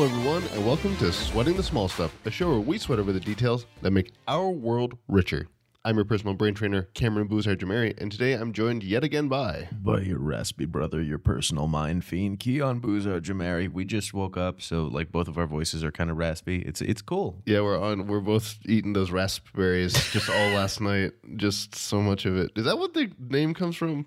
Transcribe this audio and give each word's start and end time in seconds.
Hello, 0.00 0.12
everyone, 0.16 0.42
and 0.54 0.64
welcome 0.64 0.96
to 0.96 1.12
Sweating 1.12 1.58
the 1.58 1.62
Small 1.62 1.86
Stuff, 1.86 2.16
a 2.24 2.30
show 2.30 2.48
where 2.48 2.58
we 2.58 2.78
sweat 2.78 2.98
over 2.98 3.12
the 3.12 3.20
details 3.20 3.66
that 3.82 3.90
make 3.90 4.12
our 4.26 4.48
world 4.48 4.96
richer. 5.08 5.46
I'm 5.84 5.96
your 5.96 6.06
personal 6.06 6.32
brain 6.32 6.54
trainer, 6.54 6.88
Cameron 6.94 7.28
Boozar 7.28 7.54
Jamari, 7.54 8.00
and 8.00 8.10
today 8.10 8.32
I'm 8.32 8.54
joined 8.54 8.82
yet 8.82 9.04
again 9.04 9.28
by. 9.28 9.68
By 9.70 10.00
your 10.00 10.18
raspy 10.18 10.64
brother, 10.64 11.02
your 11.02 11.18
personal 11.18 11.66
mind 11.66 12.06
fiend, 12.06 12.40
Keon 12.40 12.78
Boozer 12.78 13.20
Jamari. 13.20 13.70
We 13.70 13.84
just 13.84 14.14
woke 14.14 14.38
up, 14.38 14.62
so 14.62 14.84
like 14.84 15.12
both 15.12 15.28
of 15.28 15.36
our 15.36 15.46
voices 15.46 15.84
are 15.84 15.92
kind 15.92 16.10
of 16.10 16.16
raspy. 16.16 16.62
It's 16.62 16.80
it's 16.80 17.02
cool. 17.02 17.42
Yeah, 17.44 17.60
we're 17.60 17.78
on. 17.78 18.06
We're 18.06 18.20
both 18.20 18.56
eating 18.64 18.94
those 18.94 19.10
raspberries 19.10 19.92
just 20.12 20.30
all 20.30 20.50
last 20.54 20.80
night. 20.80 21.12
Just 21.36 21.74
so 21.74 22.00
much 22.00 22.24
of 22.24 22.38
it. 22.38 22.52
Is 22.56 22.64
that 22.64 22.78
what 22.78 22.94
the 22.94 23.12
name 23.18 23.52
comes 23.52 23.76
from? 23.76 24.06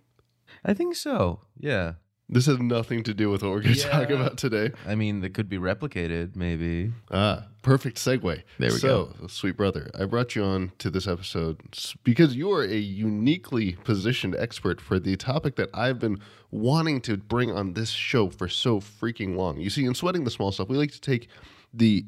I 0.65 0.73
think 0.73 0.95
so. 0.95 1.41
Yeah. 1.55 1.93
This 2.29 2.45
has 2.45 2.57
nothing 2.59 3.03
to 3.03 3.13
do 3.13 3.29
with 3.29 3.43
what 3.43 3.51
we're 3.51 3.61
going 3.61 3.75
to 3.75 3.81
talk 3.81 4.09
about 4.09 4.37
today. 4.37 4.71
I 4.87 4.95
mean, 4.95 5.21
that 5.21 5.33
could 5.33 5.49
be 5.49 5.57
replicated, 5.57 6.35
maybe. 6.35 6.91
Ah, 7.11 7.47
perfect 7.61 7.97
segue. 7.97 8.41
There 8.57 8.71
we 8.71 8.79
go. 8.79 9.13
so, 9.19 9.27
sweet 9.27 9.57
brother, 9.57 9.91
I 9.97 10.05
brought 10.05 10.35
you 10.35 10.43
on 10.43 10.71
to 10.79 10.89
this 10.89 11.07
episode 11.07 11.59
because 12.03 12.35
you 12.35 12.51
are 12.51 12.63
a 12.63 12.75
uniquely 12.77 13.73
positioned 13.83 14.35
expert 14.37 14.79
for 14.81 14.99
the 14.99 15.15
topic 15.17 15.57
that 15.57 15.69
I've 15.73 15.99
been 15.99 16.19
wanting 16.49 17.01
to 17.01 17.17
bring 17.17 17.51
on 17.51 17.73
this 17.73 17.89
show 17.89 18.29
for 18.29 18.47
so 18.47 18.79
freaking 18.79 19.35
long. 19.35 19.59
You 19.59 19.69
see, 19.69 19.85
in 19.85 19.93
sweating 19.93 20.23
the 20.23 20.31
small 20.31 20.51
stuff, 20.51 20.69
we 20.69 20.77
like 20.77 20.91
to 20.91 21.01
take 21.01 21.27
the 21.73 22.05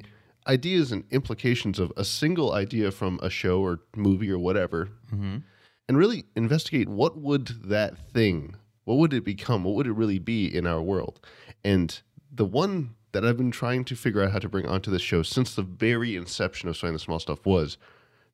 ideas 0.47 0.91
and 0.91 1.03
implications 1.11 1.79
of 1.79 1.91
a 1.97 2.05
single 2.05 2.53
idea 2.53 2.91
from 2.91 3.19
a 3.21 3.29
show 3.29 3.61
or 3.61 3.79
movie 3.95 4.29
or 4.31 4.37
whatever 4.39 4.89
and 5.11 5.97
really 5.97 6.25
investigate 6.35 6.87
what 6.87 7.17
would 7.17 7.47
that 7.69 7.97
thing 8.13 8.55
what 8.85 8.97
would 8.97 9.13
it 9.13 9.23
become? 9.25 9.63
What 9.63 9.75
would 9.75 9.87
it 9.87 9.91
really 9.93 10.19
be 10.19 10.45
in 10.47 10.65
our 10.65 10.81
world? 10.81 11.19
And 11.63 11.99
the 12.33 12.45
one 12.45 12.95
that 13.11 13.23
i've 13.25 13.37
been 13.37 13.51
trying 13.51 13.85
to 13.85 13.95
figure 13.95 14.21
out 14.21 14.31
how 14.31 14.39
to 14.39 14.49
bring 14.49 14.65
onto 14.67 14.91
the 14.91 14.99
show 14.99 15.23
since 15.23 15.55
the 15.55 15.61
very 15.63 16.15
inception 16.17 16.67
of 16.67 16.75
Sweating 16.75 16.93
the 16.95 16.99
small 16.99 17.17
stuff 17.19 17.45
was 17.45 17.77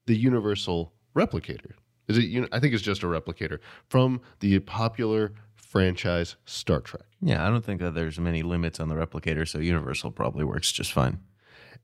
the 0.08 0.16
universal 0.16 0.92
replicator. 1.16 1.74
Is 2.08 2.18
it 2.18 2.50
i 2.52 2.60
think 2.60 2.74
it's 2.74 2.82
just 2.84 3.04
a 3.04 3.06
replicator 3.06 3.60
from 3.90 4.22
the 4.40 4.58
popular 4.60 5.34
franchise 5.56 6.36
star 6.46 6.80
trek. 6.82 7.04
Yeah, 7.22 7.46
I 7.46 7.50
don't 7.50 7.64
think 7.64 7.80
that 7.82 7.94
there's 7.94 8.20
many 8.20 8.42
limits 8.44 8.80
on 8.80 8.90
the 8.90 8.96
replicator, 8.96 9.48
so 9.48 9.60
Universal 9.60 10.12
probably 10.12 10.44
works 10.44 10.72
just 10.72 10.92
fine. 10.92 11.20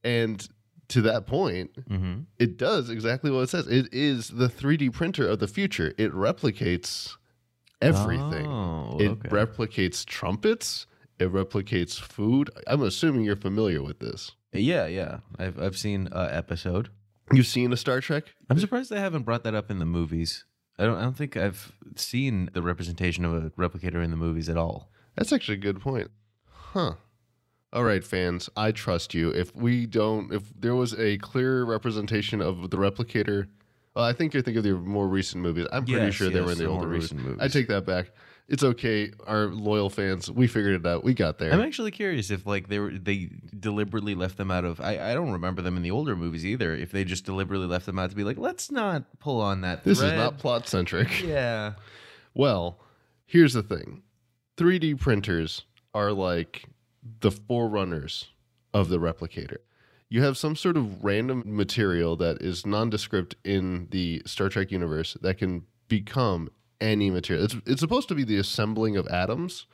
and 0.03 0.47
to 0.89 1.01
that 1.01 1.27
point 1.27 1.69
Mm-hmm. 1.89 2.21
it 2.39 2.57
does 2.57 2.89
exactly 2.89 3.29
what 3.29 3.41
it 3.41 3.49
says. 3.49 3.67
It 3.67 3.93
is 3.93 4.29
the 4.29 4.47
3d 4.49 4.91
printer 4.93 5.27
of 5.27 5.37
the 5.39 5.47
future. 5.47 5.93
It 5.97 6.11
replicates 6.13 7.15
everything 7.81 8.47
Oh, 8.47 8.97
It 8.99 9.09
okay. 9.09 9.29
replicates 9.29 10.05
trumpets. 10.05 10.87
It 11.19 11.31
replicates 11.31 11.99
food. 11.99 12.49
I'm 12.67 12.83
assuming 12.83 13.23
you're 13.23 13.35
familiar 13.35 13.81
with 13.81 13.99
this. 13.99 14.31
yeah, 14.53 14.85
yeah. 14.87 15.19
I've 15.39 15.59
I've 15.61 15.77
seen 15.77 16.09
uh, 16.11 16.29
episode. 16.31 16.89
You've 17.33 17.47
seen 17.47 17.73
a 17.73 17.77
Star 17.77 17.99
Trek? 18.01 18.23
I'm 18.49 18.59
surprised 18.59 18.89
they 18.89 18.99
haven't 18.99 19.23
brought 19.23 19.43
that 19.43 19.53
up 19.55 19.69
in 19.69 19.79
the 19.79 19.85
movies. 19.85 20.45
I 20.79 20.85
don't. 20.85 20.97
I 20.97 21.01
don't 21.01 21.17
think 21.17 21.35
I've 21.35 21.73
seen 21.95 22.49
the 22.53 22.61
representation 22.61 23.25
of 23.25 23.33
a 23.33 23.49
replicator 23.51 24.03
in 24.03 24.11
the 24.11 24.17
movies 24.17 24.47
at 24.47 24.57
all. 24.57 24.91
That's 25.15 25.33
actually 25.33 25.55
a 25.55 25.61
good 25.61 25.81
point. 25.81 26.09
Huh. 26.49 26.93
All 27.73 27.83
right, 27.83 28.03
fans, 28.03 28.49
I 28.55 28.71
trust 28.71 29.13
you. 29.13 29.29
If 29.29 29.53
we 29.55 29.85
don't, 29.87 30.31
if 30.31 30.43
there 30.57 30.75
was 30.75 30.93
a 30.97 31.17
clear 31.17 31.63
representation 31.65 32.41
of 32.41 32.69
the 32.69 32.77
replicator, 32.77 33.47
well, 33.97 34.05
I 34.05 34.13
think 34.13 34.33
you're 34.33 34.43
thinking 34.43 34.59
of 34.59 34.63
the 34.63 34.73
more 34.73 35.07
recent 35.07 35.41
movies. 35.43 35.65
I'm 35.71 35.83
pretty 35.85 36.05
Yes, 36.05 36.13
sure 36.13 36.29
they 36.29 36.39
were 36.41 36.51
in 36.51 36.57
the 36.57 36.63
the 36.65 36.69
older 36.69 36.87
movies. 36.87 37.03
recent 37.11 37.21
movies. 37.21 37.39
I 37.41 37.47
take 37.47 37.67
that 37.69 37.85
back. 37.85 38.11
It's 38.47 38.63
okay. 38.63 39.11
Our 39.25 39.47
loyal 39.47 39.89
fans, 39.89 40.31
we 40.31 40.47
figured 40.47 40.79
it 40.79 40.87
out. 40.87 41.03
We 41.03 41.13
got 41.13 41.37
there. 41.37 41.51
I'm 41.51 41.59
actually 41.59 41.91
curious 41.91 42.31
if 42.31 42.45
like 42.45 42.69
they 42.69 42.79
were 42.79 42.91
they 42.91 43.29
deliberately 43.59 44.15
left 44.15 44.37
them 44.37 44.51
out 44.51 44.63
of. 44.63 44.79
I, 44.79 45.11
I 45.11 45.13
don't 45.13 45.31
remember 45.31 45.61
them 45.61 45.75
in 45.75 45.83
the 45.83 45.91
older 45.91 46.15
movies 46.15 46.45
either. 46.45 46.73
If 46.73 46.91
they 46.91 47.03
just 47.03 47.25
deliberately 47.25 47.67
left 47.67 47.85
them 47.85 47.99
out 47.99 48.09
to 48.11 48.15
be 48.15 48.23
like, 48.23 48.37
let's 48.37 48.71
not 48.71 49.03
pull 49.19 49.41
on 49.41 49.61
that. 49.61 49.83
this 49.83 49.99
is 49.99 50.13
not 50.13 50.37
plot 50.37 50.67
centric. 50.67 51.21
Yeah. 51.27 51.73
Well, 52.33 52.79
here's 53.25 53.53
the 53.53 53.63
thing 53.63 54.03
3D 54.57 54.99
printers 54.99 55.63
are 55.95 56.11
like 56.11 56.65
the 57.21 57.31
forerunners 57.31 58.27
of 58.75 58.89
the 58.89 58.99
replicator. 58.99 59.57
You 60.09 60.23
have 60.23 60.37
some 60.37 60.55
sort 60.55 60.77
of 60.77 61.03
random 61.03 61.43
material 61.45 62.15
that 62.17 62.41
is 62.41 62.65
nondescript 62.65 63.35
in 63.43 63.87
the 63.91 64.21
Star 64.25 64.49
Trek 64.49 64.71
universe 64.71 65.17
that 65.21 65.37
can 65.37 65.65
become 65.87 66.49
any 66.79 67.09
material. 67.09 67.43
It's, 67.45 67.55
it's 67.65 67.81
supposed 67.81 68.07
to 68.09 68.15
be 68.15 68.23
the 68.23 68.37
assembling 68.37 68.97
of 68.97 69.07
atoms, 69.07 69.65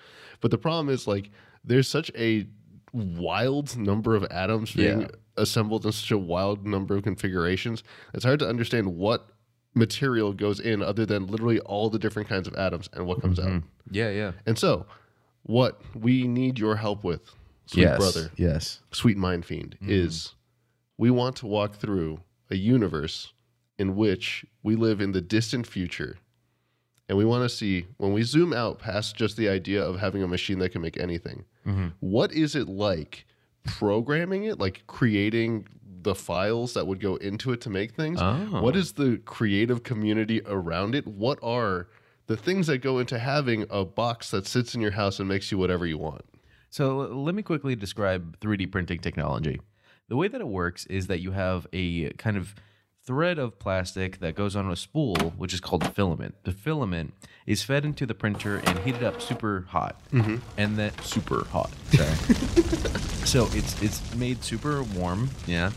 but 0.41 0.51
the 0.51 0.57
problem 0.57 0.89
is 0.89 1.07
like 1.07 1.29
there's 1.63 1.88
such 1.88 2.11
a 2.17 2.47
wild 2.93 3.77
number 3.77 4.16
of 4.16 4.23
atoms 4.25 4.72
being 4.72 5.01
Yeah. 5.01 5.07
assembled 5.38 5.85
in 5.85 5.91
such 5.91 6.11
a 6.11 6.17
wild 6.17 6.66
number 6.66 6.95
of 6.95 7.03
configurations. 7.03 7.83
It's 8.13 8.25
hard 8.25 8.39
to 8.39 8.47
understand 8.47 8.95
what 8.95 9.29
material 9.75 10.33
goes 10.33 10.59
in 10.59 10.83
other 10.83 11.05
than 11.05 11.27
literally 11.27 11.59
all 11.61 11.89
the 11.89 11.97
different 11.97 12.29
kinds 12.29 12.47
of 12.47 12.55
atoms 12.55 12.89
and 12.93 13.05
what 13.05 13.22
comes 13.22 13.39
mm-hmm. 13.39 13.57
out. 13.57 13.63
Yeah. 13.89 14.09
Yeah. 14.09 14.31
And 14.45 14.57
so, 14.57 14.85
what 15.43 15.81
we 15.95 16.27
need 16.27 16.59
your 16.59 16.75
help 16.75 17.03
with, 17.03 17.35
sweet 17.66 17.84
yes. 17.84 17.97
brother, 17.97 18.31
Yes. 18.35 18.79
sweet 18.91 19.18
mind 19.18 19.46
fiend, 19.46 19.78
mm-hmm. 19.81 19.91
is 19.91 20.34
we 20.97 21.09
want 21.09 21.35
to 21.38 21.47
walk 21.47 21.75
through 21.75 22.19
a 22.50 22.56
universe 22.56 23.34
in 23.78 23.96
which 23.96 24.46
we 24.62 24.75
live 24.75 25.01
in 25.01 25.12
the 25.12 25.22
distant 25.22 25.66
future. 25.66 26.18
And 27.09 27.18
we 27.18 27.25
want 27.25 27.44
to 27.44 27.50
see 27.50 27.88
when 27.97 28.13
we 28.13 28.23
zoom 28.23 28.53
out 28.53 28.79
past 28.79 29.16
just 29.16 29.35
the 29.35 29.50
idea 29.50 29.84
of 29.84 30.00
having 30.00 30.23
a 30.23 30.28
machine 30.28 30.59
that 30.59 30.69
can 30.69 30.81
make 30.81 30.97
anything, 30.97 31.46
mm-hmm. 31.66 31.90
what 32.00 32.31
is 32.31 32.56
it 32.56 32.68
like 32.68 33.25
programming 33.66 34.46
it, 34.46 34.59
like 34.59 34.84
creating 34.88 35.68
the 36.02 36.16
files 36.16 36.73
that 36.73 36.85
would 36.88 37.00
go 37.00 37.16
into 37.18 37.52
it 37.52 37.62
to 37.62 37.69
make 37.69 37.94
things? 37.94 38.19
Oh. 38.22 38.62
What 38.62 38.75
is 38.75 38.94
the 38.94 39.22
creative 39.25 39.84
community 39.84 40.41
around 40.46 40.96
it? 40.96 41.07
What 41.07 41.40
are 41.41 41.88
the 42.28 42.38
things 42.38 42.68
that 42.68 42.79
go 42.79 43.00
into 43.00 43.19
having 43.19 43.66
a 43.69 43.84
box 43.84 44.31
that 44.31 44.47
sits 44.47 44.75
in 44.75 44.81
your 44.81 44.91
house 44.91 45.19
and 45.19 45.28
makes 45.28 45.52
you 45.52 45.57
whatever 45.57 45.85
you 45.85 45.97
want? 45.97 46.23
So 46.73 47.01
let 47.01 47.35
me 47.35 47.44
quickly 47.44 47.75
describe 47.75 48.39
3D 48.39 48.72
printing 48.72 48.97
technology. 48.97 49.61
The 50.09 50.16
way 50.16 50.28
that 50.28 50.41
it 50.41 50.47
works 50.47 50.88
is 50.88 51.06
that 51.06 51.19
you 51.19 51.29
have 51.29 51.67
a 51.72 52.09
kind 52.13 52.35
of 52.35 52.56
thread 53.06 53.38
of 53.38 53.59
plastic 53.59 54.22
that 54.22 54.34
goes 54.34 54.56
on 54.56 54.72
a 54.72 54.75
spool, 54.75 55.35
which 55.38 55.53
is 55.53 55.59
called 55.59 55.84
a 55.84 55.91
filament. 55.91 56.34
The 56.45 56.51
filament 56.51 57.13
is 57.45 57.61
fed 57.61 57.85
into 57.85 58.07
the 58.07 58.16
printer 58.16 58.57
and 58.66 58.79
heated 58.79 59.03
up 59.03 59.22
super 59.22 59.67
hot, 59.69 60.01
mm-hmm. 60.11 60.38
and 60.57 60.75
then 60.75 60.91
super 61.03 61.45
hot. 61.45 61.69
Sorry. 61.91 62.16
so 63.23 63.47
it's 63.51 63.79
it's 63.79 64.16
made 64.16 64.44
super 64.44 64.81
warm, 64.81 65.29
yeah, 65.45 65.69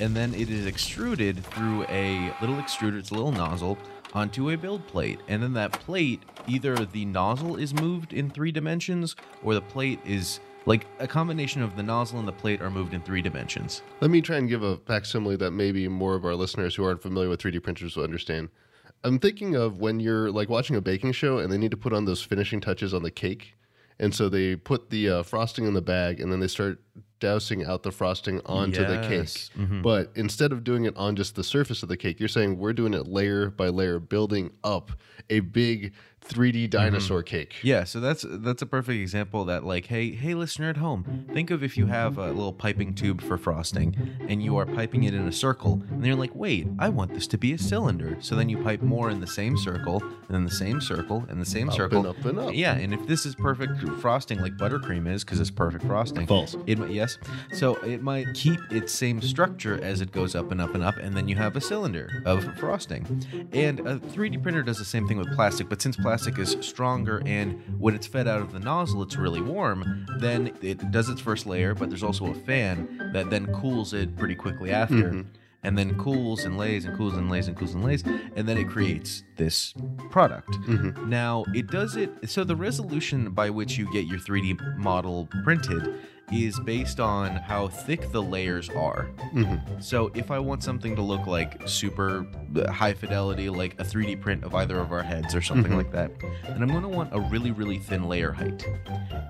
and 0.00 0.16
then 0.16 0.34
it 0.34 0.50
is 0.50 0.66
extruded 0.66 1.44
through 1.44 1.84
a 1.84 2.34
little 2.40 2.56
extruder. 2.56 2.98
It's 2.98 3.12
a 3.12 3.14
little 3.14 3.30
nozzle 3.30 3.78
onto 4.12 4.50
a 4.50 4.56
build 4.56 4.86
plate, 4.86 5.20
and 5.28 5.42
then 5.42 5.52
that 5.54 5.72
plate 5.72 6.22
either 6.46 6.74
the 6.76 7.04
nozzle 7.04 7.56
is 7.56 7.74
moved 7.74 8.12
in 8.12 8.30
three 8.30 8.52
dimensions 8.52 9.16
or 9.42 9.54
the 9.54 9.60
plate 9.60 10.00
is 10.04 10.40
like 10.66 10.86
a 10.98 11.06
combination 11.06 11.62
of 11.62 11.76
the 11.76 11.82
nozzle 11.82 12.18
and 12.18 12.28
the 12.28 12.32
plate 12.32 12.60
are 12.60 12.70
moved 12.70 12.94
in 12.94 13.00
three 13.00 13.22
dimensions. 13.22 13.82
Let 14.00 14.10
me 14.10 14.20
try 14.20 14.36
and 14.36 14.48
give 14.48 14.62
a 14.62 14.76
facsimile 14.78 15.36
that 15.36 15.52
maybe 15.52 15.88
more 15.88 16.14
of 16.14 16.24
our 16.24 16.34
listeners 16.34 16.74
who 16.74 16.84
aren't 16.84 17.02
familiar 17.02 17.28
with 17.28 17.40
3D 17.40 17.62
printers 17.62 17.96
will 17.96 18.04
understand. 18.04 18.50
I'm 19.02 19.18
thinking 19.18 19.54
of 19.54 19.78
when 19.78 20.00
you're 20.00 20.30
like 20.30 20.48
watching 20.48 20.76
a 20.76 20.80
baking 20.80 21.12
show 21.12 21.38
and 21.38 21.50
they 21.50 21.56
need 21.56 21.70
to 21.70 21.76
put 21.76 21.92
on 21.92 22.04
those 22.04 22.22
finishing 22.22 22.60
touches 22.60 22.92
on 22.92 23.02
the 23.02 23.10
cake. 23.10 23.54
And 23.98 24.14
so 24.14 24.28
they 24.28 24.56
put 24.56 24.90
the 24.90 25.08
uh, 25.08 25.22
frosting 25.22 25.66
in 25.66 25.74
the 25.74 25.82
bag 25.82 26.20
and 26.20 26.30
then 26.30 26.40
they 26.40 26.48
start 26.48 26.80
dousing 27.20 27.64
out 27.64 27.82
the 27.82 27.92
frosting 27.92 28.40
onto 28.46 28.84
the 28.84 28.98
cake. 29.02 29.10
Yes. 29.10 29.50
Mhm. 29.56 29.82
But 29.82 30.10
instead 30.14 30.50
of 30.52 30.64
doing 30.64 30.84
it 30.84 30.96
on 30.96 31.14
just 31.16 31.36
the 31.36 31.44
surface 31.44 31.82
of 31.82 31.88
the 31.88 31.96
cake, 31.96 32.18
you're 32.18 32.28
saying 32.28 32.58
we're 32.58 32.72
doing 32.72 32.94
it 32.94 33.06
layer 33.06 33.50
by 33.50 33.68
layer, 33.68 33.98
building 34.00 34.50
up 34.64 34.90
a 35.28 35.40
big 35.40 35.92
3D 36.28 36.52
mm-hmm. 36.52 36.70
dinosaur 36.70 37.22
cake. 37.22 37.56
Yeah, 37.62 37.84
so 37.84 38.00
that's 38.00 38.24
that's 38.28 38.62
a 38.62 38.66
perfect 38.66 39.00
example 39.00 39.44
that 39.46 39.64
like, 39.64 39.86
hey, 39.86 40.12
hey 40.12 40.34
listener 40.34 40.70
at 40.70 40.76
home, 40.76 41.26
think 41.32 41.50
of 41.50 41.62
if 41.62 41.76
you 41.76 41.86
have 41.86 42.18
a 42.18 42.28
little 42.28 42.52
piping 42.52 42.94
tube 42.94 43.20
for 43.20 43.38
frosting 43.38 43.96
and 44.28 44.42
you 44.42 44.56
are 44.56 44.66
piping 44.66 45.04
it 45.04 45.14
in 45.14 45.26
a 45.26 45.32
circle, 45.32 45.82
and 45.90 46.06
you're 46.06 46.16
like, 46.16 46.34
wait, 46.34 46.66
I 46.78 46.88
want 46.88 47.14
this 47.14 47.26
to 47.28 47.38
be 47.38 47.52
a 47.52 47.58
cylinder. 47.58 48.16
So 48.20 48.36
then 48.36 48.48
you 48.48 48.58
pipe 48.62 48.82
more 48.82 49.10
in 49.10 49.20
the 49.20 49.26
same 49.26 49.56
circle, 49.56 50.02
and 50.02 50.28
then 50.28 50.44
the 50.44 50.50
same 50.50 50.80
circle, 50.80 51.24
and 51.28 51.40
the 51.40 51.46
same 51.46 51.68
Up 51.68 51.74
circle. 51.74 51.98
and 51.98 52.06
up 52.06 52.24
and 52.24 52.38
up. 52.38 52.54
Yeah, 52.54 52.74
and 52.74 52.94
if 52.94 53.06
this 53.06 53.26
is 53.26 53.34
perfect 53.34 53.80
frosting 54.00 54.40
like 54.40 54.52
buttercream 54.56 55.08
is, 55.12 55.24
because 55.24 55.40
it's 55.40 55.50
perfect 55.50 55.84
frosting. 55.84 56.26
False. 56.26 56.56
It 56.66 56.78
might, 56.78 56.90
yes. 56.90 57.18
So 57.52 57.74
it 57.76 58.02
might 58.02 58.26
keep 58.34 58.60
its 58.70 58.92
same 58.92 59.20
structure 59.20 59.82
as 59.82 60.00
it 60.00 60.12
goes 60.12 60.34
up 60.34 60.52
and 60.52 60.60
up 60.60 60.74
and 60.74 60.84
up, 60.84 60.96
and 60.96 61.16
then 61.16 61.28
you 61.28 61.36
have 61.36 61.56
a 61.56 61.60
cylinder 61.60 62.22
of 62.24 62.44
frosting. 62.58 63.24
And 63.52 63.80
a 63.80 63.98
3D 63.98 64.42
printer 64.42 64.62
does 64.62 64.78
the 64.78 64.84
same 64.84 65.08
thing 65.08 65.18
with 65.18 65.32
plastic, 65.34 65.68
but 65.68 65.80
since 65.82 65.96
plastic 65.96 66.09
is 66.38 66.56
stronger 66.60 67.22
and 67.26 67.62
when 67.78 67.94
it's 67.94 68.06
fed 68.06 68.28
out 68.28 68.40
of 68.40 68.52
the 68.52 68.60
nozzle, 68.60 69.02
it's 69.02 69.16
really 69.16 69.40
warm, 69.40 70.06
then 70.18 70.52
it 70.62 70.90
does 70.90 71.08
its 71.08 71.20
first 71.20 71.46
layer, 71.46 71.74
but 71.74 71.88
there's 71.88 72.02
also 72.02 72.26
a 72.26 72.34
fan 72.34 73.10
that 73.12 73.30
then 73.30 73.46
cools 73.54 73.92
it 73.92 74.16
pretty 74.16 74.34
quickly 74.34 74.70
after. 74.70 74.94
Mm-hmm. 74.94 75.20
And 75.62 75.76
then 75.76 75.98
cools 75.98 76.44
and 76.44 76.56
lays 76.56 76.86
and 76.86 76.96
cools 76.96 77.14
and 77.14 77.30
lays 77.30 77.46
and 77.46 77.54
cools 77.54 77.74
and 77.74 77.84
lays, 77.84 78.02
and 78.02 78.48
then 78.48 78.56
it 78.56 78.66
creates 78.70 79.24
this 79.36 79.74
product. 80.08 80.48
Mm-hmm. 80.48 81.10
Now, 81.10 81.44
it 81.54 81.66
does 81.66 81.96
it 81.96 82.30
so 82.30 82.44
the 82.44 82.56
resolution 82.56 83.28
by 83.32 83.50
which 83.50 83.76
you 83.76 83.92
get 83.92 84.06
your 84.06 84.18
3D 84.18 84.78
model 84.78 85.28
printed 85.44 86.00
is 86.32 86.58
based 86.60 87.00
on 87.00 87.30
how 87.36 87.68
thick 87.68 88.10
the 88.12 88.22
layers 88.22 88.68
are. 88.70 89.08
Mm-hmm. 89.34 89.80
So 89.80 90.10
if 90.14 90.30
I 90.30 90.38
want 90.38 90.62
something 90.62 90.94
to 90.96 91.02
look 91.02 91.26
like 91.26 91.60
super 91.66 92.26
high 92.68 92.94
fidelity, 92.94 93.48
like 93.50 93.74
a 93.80 93.84
3D 93.84 94.20
print 94.20 94.44
of 94.44 94.54
either 94.54 94.78
of 94.78 94.92
our 94.92 95.02
heads 95.02 95.34
or 95.34 95.42
something 95.42 95.72
Mhm. 95.72 95.76
like 95.76 95.92
that, 95.92 96.12
then 96.44 96.62
I'm 96.62 96.68
going 96.68 96.82
to 96.82 96.88
want 96.88 97.14
a 97.14 97.20
really, 97.20 97.50
really 97.50 97.78
thin 97.78 98.08
layer 98.08 98.32
height. 98.32 98.66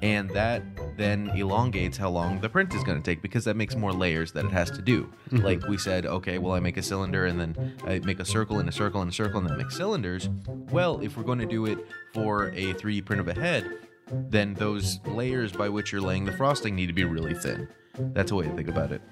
And 0.02 0.30
that 0.30 0.62
then 0.96 1.30
elongates 1.34 1.96
how 1.96 2.10
long 2.10 2.40
the 2.40 2.48
print 2.48 2.74
is 2.74 2.82
going 2.84 3.00
to 3.00 3.04
take 3.04 3.22
because 3.22 3.44
that 3.44 3.56
makes 3.56 3.76
more 3.76 3.92
layers 3.92 4.32
that 4.32 4.44
it 4.44 4.50
has 4.52 4.70
to 4.72 4.82
do. 4.82 5.08
Mhm. 5.30 5.42
Like 5.42 5.66
we 5.68 5.78
said, 5.78 6.06
okay, 6.06 6.38
well, 6.38 6.52
I 6.52 6.60
make 6.60 6.76
a 6.76 6.82
cylinder 6.82 7.26
and 7.26 7.40
then 7.40 7.74
I 7.86 7.98
make 8.00 8.20
a 8.20 8.24
circle 8.24 8.58
and 8.58 8.68
a 8.68 8.72
circle 8.72 9.00
and 9.00 9.10
a 9.10 9.14
circle 9.14 9.40
and 9.40 9.48
then 9.48 9.56
make 9.58 9.70
cylinders. 9.70 10.28
Well, 10.70 11.00
if 11.00 11.16
we're 11.16 11.22
going 11.24 11.38
to 11.40 11.46
do 11.46 11.66
it 11.66 11.78
for 12.12 12.48
a 12.48 12.72
3D 12.74 13.00
print 13.04 13.20
of 13.20 13.28
a 13.28 13.34
head, 13.34 13.66
then 14.12 14.54
those 14.54 14.98
layers 15.06 15.52
by 15.52 15.68
which 15.68 15.92
you're 15.92 16.00
laying 16.00 16.24
the 16.24 16.32
frosting 16.32 16.74
need 16.74 16.86
to 16.86 16.92
be 16.92 17.04
really 17.04 17.34
thin. 17.34 17.68
That's 17.98 18.30
a 18.30 18.34
way 18.34 18.46
to 18.46 18.54
think 18.54 18.68
about 18.68 18.92
it. 18.92 19.02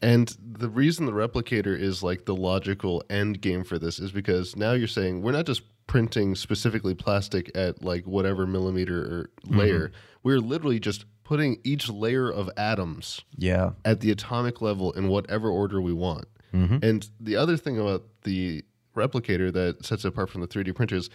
And 0.00 0.36
the 0.40 0.68
reason 0.68 1.06
the 1.06 1.12
replicator 1.12 1.78
is 1.78 2.02
like 2.02 2.24
the 2.24 2.34
logical 2.34 3.04
end 3.08 3.40
game 3.40 3.62
for 3.62 3.78
this 3.78 4.00
is 4.00 4.10
because 4.10 4.56
now 4.56 4.72
you're 4.72 4.88
saying 4.88 5.22
we're 5.22 5.30
not 5.32 5.46
just 5.46 5.62
printing 5.86 6.34
specifically 6.34 6.94
plastic 6.94 7.50
at 7.56 7.84
like 7.84 8.04
whatever 8.06 8.46
millimeter 8.46 9.00
or 9.00 9.30
layer. 9.46 9.92
We're 10.24 10.40
literally 10.40 10.80
just 10.80 11.04
putting 11.22 11.58
each 11.62 11.88
layer 11.88 12.28
of 12.30 12.50
atoms 12.56 13.20
Yeah. 13.36 13.70
at 13.84 14.00
the 14.00 14.10
atomic 14.10 14.60
level 14.60 14.90
in 14.92 15.08
whatever 15.08 15.48
order 15.48 15.80
we 15.80 15.92
want. 15.92 16.26
Mm-hmm. 16.52 16.78
And 16.82 17.08
the 17.20 17.36
other 17.36 17.56
thing 17.56 17.78
about 17.78 18.04
the 18.24 18.64
replicator 18.96 19.52
that 19.52 19.84
sets 19.84 20.04
it 20.04 20.08
apart 20.08 20.30
from 20.30 20.40
the 20.40 20.48
3D 20.48 20.74
printers, 20.74 21.10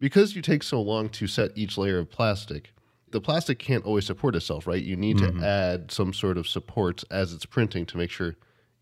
because 0.00 0.34
you 0.36 0.42
take 0.42 0.62
so 0.62 0.80
long 0.80 1.08
to 1.10 1.26
set 1.26 1.50
each 1.56 1.76
layer 1.78 1.98
of 1.98 2.10
plastic, 2.10 2.72
the 3.10 3.20
plastic 3.20 3.58
can't 3.58 3.84
always 3.84 4.06
support 4.06 4.36
itself, 4.36 4.66
right? 4.66 4.82
You 4.82 4.96
need 4.96 5.16
Mhm. 5.16 5.38
to 5.40 5.46
add 5.46 5.90
some 5.90 6.12
sort 6.12 6.36
of 6.36 6.46
support 6.46 7.04
as 7.10 7.32
it's 7.32 7.46
printing 7.46 7.86
to 7.86 7.96
make 7.96 8.10
sure 8.10 8.36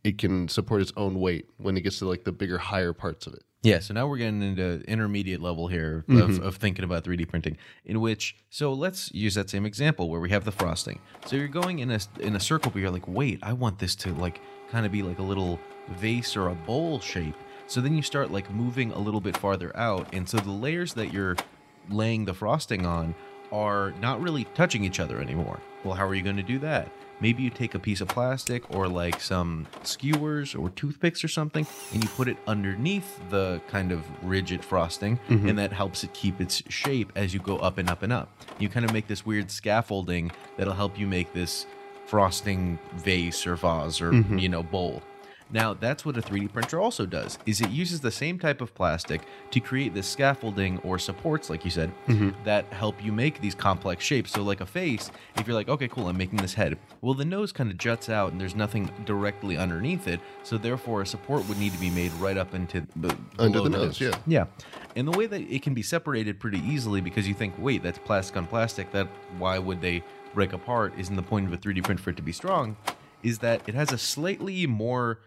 it 0.04 0.18
can 0.18 0.48
support 0.48 0.80
its 0.82 0.92
own 0.96 1.18
weight 1.20 1.48
when 1.58 1.76
it 1.76 1.80
gets 1.82 1.98
to 2.00 2.06
like 2.08 2.24
the 2.24 2.32
bigger, 2.32 2.58
higher 2.58 2.92
parts 2.92 3.26
of 3.26 3.34
it. 3.34 3.42
Yeah, 3.62 3.80
so 3.80 3.94
now 3.94 4.06
we're 4.06 4.18
getting 4.18 4.42
into 4.42 4.82
intermediate 4.86 5.40
level 5.40 5.66
here 5.66 6.04
of, 6.08 6.30
Mhm. 6.30 6.40
of 6.42 6.56
thinking 6.56 6.84
about 6.84 7.02
3D 7.02 7.24
printing. 7.24 7.56
In 7.84 8.00
which, 8.00 8.36
so 8.48 8.72
let's 8.72 9.12
use 9.12 9.34
that 9.34 9.50
same 9.50 9.66
example 9.66 10.08
where 10.08 10.20
we 10.20 10.30
have 10.30 10.44
the 10.44 10.52
frosting. 10.52 11.00
So 11.24 11.34
you're 11.34 11.48
going 11.48 11.80
in 11.80 11.90
a 11.90 11.98
in 12.20 12.36
a 12.36 12.40
circle, 12.40 12.70
but 12.70 12.80
you're 12.80 12.90
like, 12.92 13.08
wait, 13.08 13.40
I 13.42 13.52
want 13.54 13.78
this 13.80 13.96
to 13.96 14.12
like 14.14 14.40
kind 14.70 14.86
of 14.86 14.92
be 14.92 15.02
like 15.02 15.18
a 15.18 15.22
little 15.22 15.58
vase 15.96 16.36
or 16.36 16.48
a 16.48 16.54
bowl 16.54 17.00
shape. 17.00 17.34
So 17.66 17.80
then 17.80 17.94
you 17.94 18.02
start 18.02 18.30
like 18.30 18.50
moving 18.50 18.92
a 18.92 18.98
little 18.98 19.20
bit 19.20 19.36
farther 19.36 19.76
out, 19.76 20.12
and 20.14 20.28
so 20.28 20.38
the 20.38 20.50
layers 20.50 20.94
that 20.94 21.12
you're 21.12 21.36
laying 21.90 22.24
the 22.24 22.34
frosting 22.34 22.86
on 22.86 23.14
are 23.52 23.92
not 24.00 24.20
really 24.20 24.44
touching 24.54 24.84
each 24.84 24.98
other 25.00 25.20
anymore. 25.20 25.60
Well, 25.84 25.94
how 25.94 26.06
are 26.06 26.14
you 26.14 26.22
going 26.22 26.36
to 26.36 26.42
do 26.42 26.58
that? 26.60 26.90
Maybe 27.20 27.42
you 27.42 27.50
take 27.50 27.74
a 27.74 27.78
piece 27.78 28.00
of 28.02 28.08
plastic 28.08 28.62
or 28.74 28.88
like 28.88 29.20
some 29.20 29.66
skewers 29.84 30.54
or 30.54 30.68
toothpicks 30.70 31.24
or 31.24 31.28
something, 31.28 31.66
and 31.92 32.02
you 32.02 32.08
put 32.10 32.28
it 32.28 32.36
underneath 32.46 33.18
the 33.30 33.60
kind 33.68 33.90
of 33.92 34.04
rigid 34.22 34.64
frosting, 34.64 35.18
Mhm. 35.28 35.48
and 35.48 35.58
that 35.58 35.72
helps 35.72 36.04
it 36.04 36.12
keep 36.12 36.40
its 36.40 36.62
shape 36.68 37.10
as 37.16 37.32
you 37.32 37.40
go 37.40 37.56
up 37.58 37.78
and 37.78 37.88
up 37.88 38.02
and 38.02 38.12
up. 38.12 38.28
You 38.58 38.68
kind 38.68 38.84
of 38.84 38.92
make 38.92 39.06
this 39.06 39.24
weird 39.24 39.50
scaffolding 39.50 40.30
that'll 40.56 40.74
help 40.74 40.98
you 40.98 41.06
make 41.06 41.32
this 41.32 41.66
frosting 42.06 42.78
vase 42.96 43.46
or 43.46 43.56
vase 43.56 44.00
or 44.00 44.12
Mhm. 44.12 44.40
you 44.40 44.48
know 44.48 44.62
bowl. 44.62 45.02
Now 45.50 45.74
that's 45.74 46.04
what 46.04 46.16
a 46.16 46.20
3D 46.22 46.52
printer 46.52 46.80
also 46.80 47.06
does. 47.06 47.38
Is 47.46 47.60
it 47.60 47.70
uses 47.70 48.00
the 48.00 48.10
same 48.10 48.38
type 48.38 48.60
of 48.60 48.74
plastic 48.74 49.22
to 49.52 49.60
create 49.60 49.94
this 49.94 50.06
scaffolding 50.06 50.78
or 50.78 50.98
supports, 50.98 51.48
like 51.48 51.64
you 51.64 51.70
said, 51.70 51.92
Mhm. 52.08 52.34
that 52.44 52.64
help 52.72 53.02
you 53.04 53.12
make 53.12 53.40
these 53.40 53.54
complex 53.54 54.04
shapes. 54.04 54.32
So 54.32 54.42
like 54.42 54.60
a 54.60 54.66
face, 54.66 55.10
if 55.38 55.46
you're 55.46 55.54
like, 55.54 55.68
okay, 55.68 55.86
cool, 55.88 56.08
I'm 56.08 56.16
making 56.16 56.38
this 56.38 56.54
head. 56.54 56.78
Well, 57.00 57.14
the 57.14 57.24
nose 57.24 57.52
kind 57.52 57.70
of 57.70 57.78
juts 57.78 58.08
out 58.08 58.32
and 58.32 58.40
there's 58.40 58.56
nothing 58.56 58.90
directly 59.04 59.56
underneath 59.56 60.08
it. 60.08 60.20
So 60.42 60.58
therefore, 60.58 61.02
a 61.02 61.06
support 61.06 61.48
would 61.48 61.58
need 61.58 61.72
to 61.72 61.78
be 61.78 61.90
made 61.90 62.12
right 62.14 62.36
up 62.36 62.54
into 62.54 62.86
the 62.96 63.16
Under 63.38 63.60
the 63.60 63.68
nose, 63.70 64.00
yeah. 64.00 64.16
yeah. 64.26 64.44
And 64.96 65.06
the 65.06 65.16
way 65.16 65.26
that 65.26 65.40
it 65.42 65.62
can 65.62 65.74
be 65.74 65.82
separated 65.82 66.40
pretty 66.40 66.58
easily 66.66 67.00
because 67.00 67.28
you 67.28 67.34
think, 67.34 67.54
wait, 67.58 67.82
that's 67.82 67.98
plastic 67.98 68.36
on 68.36 68.46
plastic. 68.46 68.90
That 68.92 69.08
why 69.38 69.58
would 69.58 69.80
they 69.80 70.02
break 70.34 70.52
apart? 70.52 70.92
Isn't 70.98 71.16
the 71.16 71.22
point 71.22 71.46
of 71.46 71.52
a 71.52 71.56
3D 71.56 71.82
print 71.82 72.00
for 72.00 72.10
it 72.10 72.16
to 72.16 72.22
be 72.22 72.32
strong? 72.32 72.76
Is 73.26 73.38
that 73.40 73.60
it 73.66 73.74
has 73.74 73.92
a 73.92 73.98
slightly 73.98 74.66
more 74.66 75.18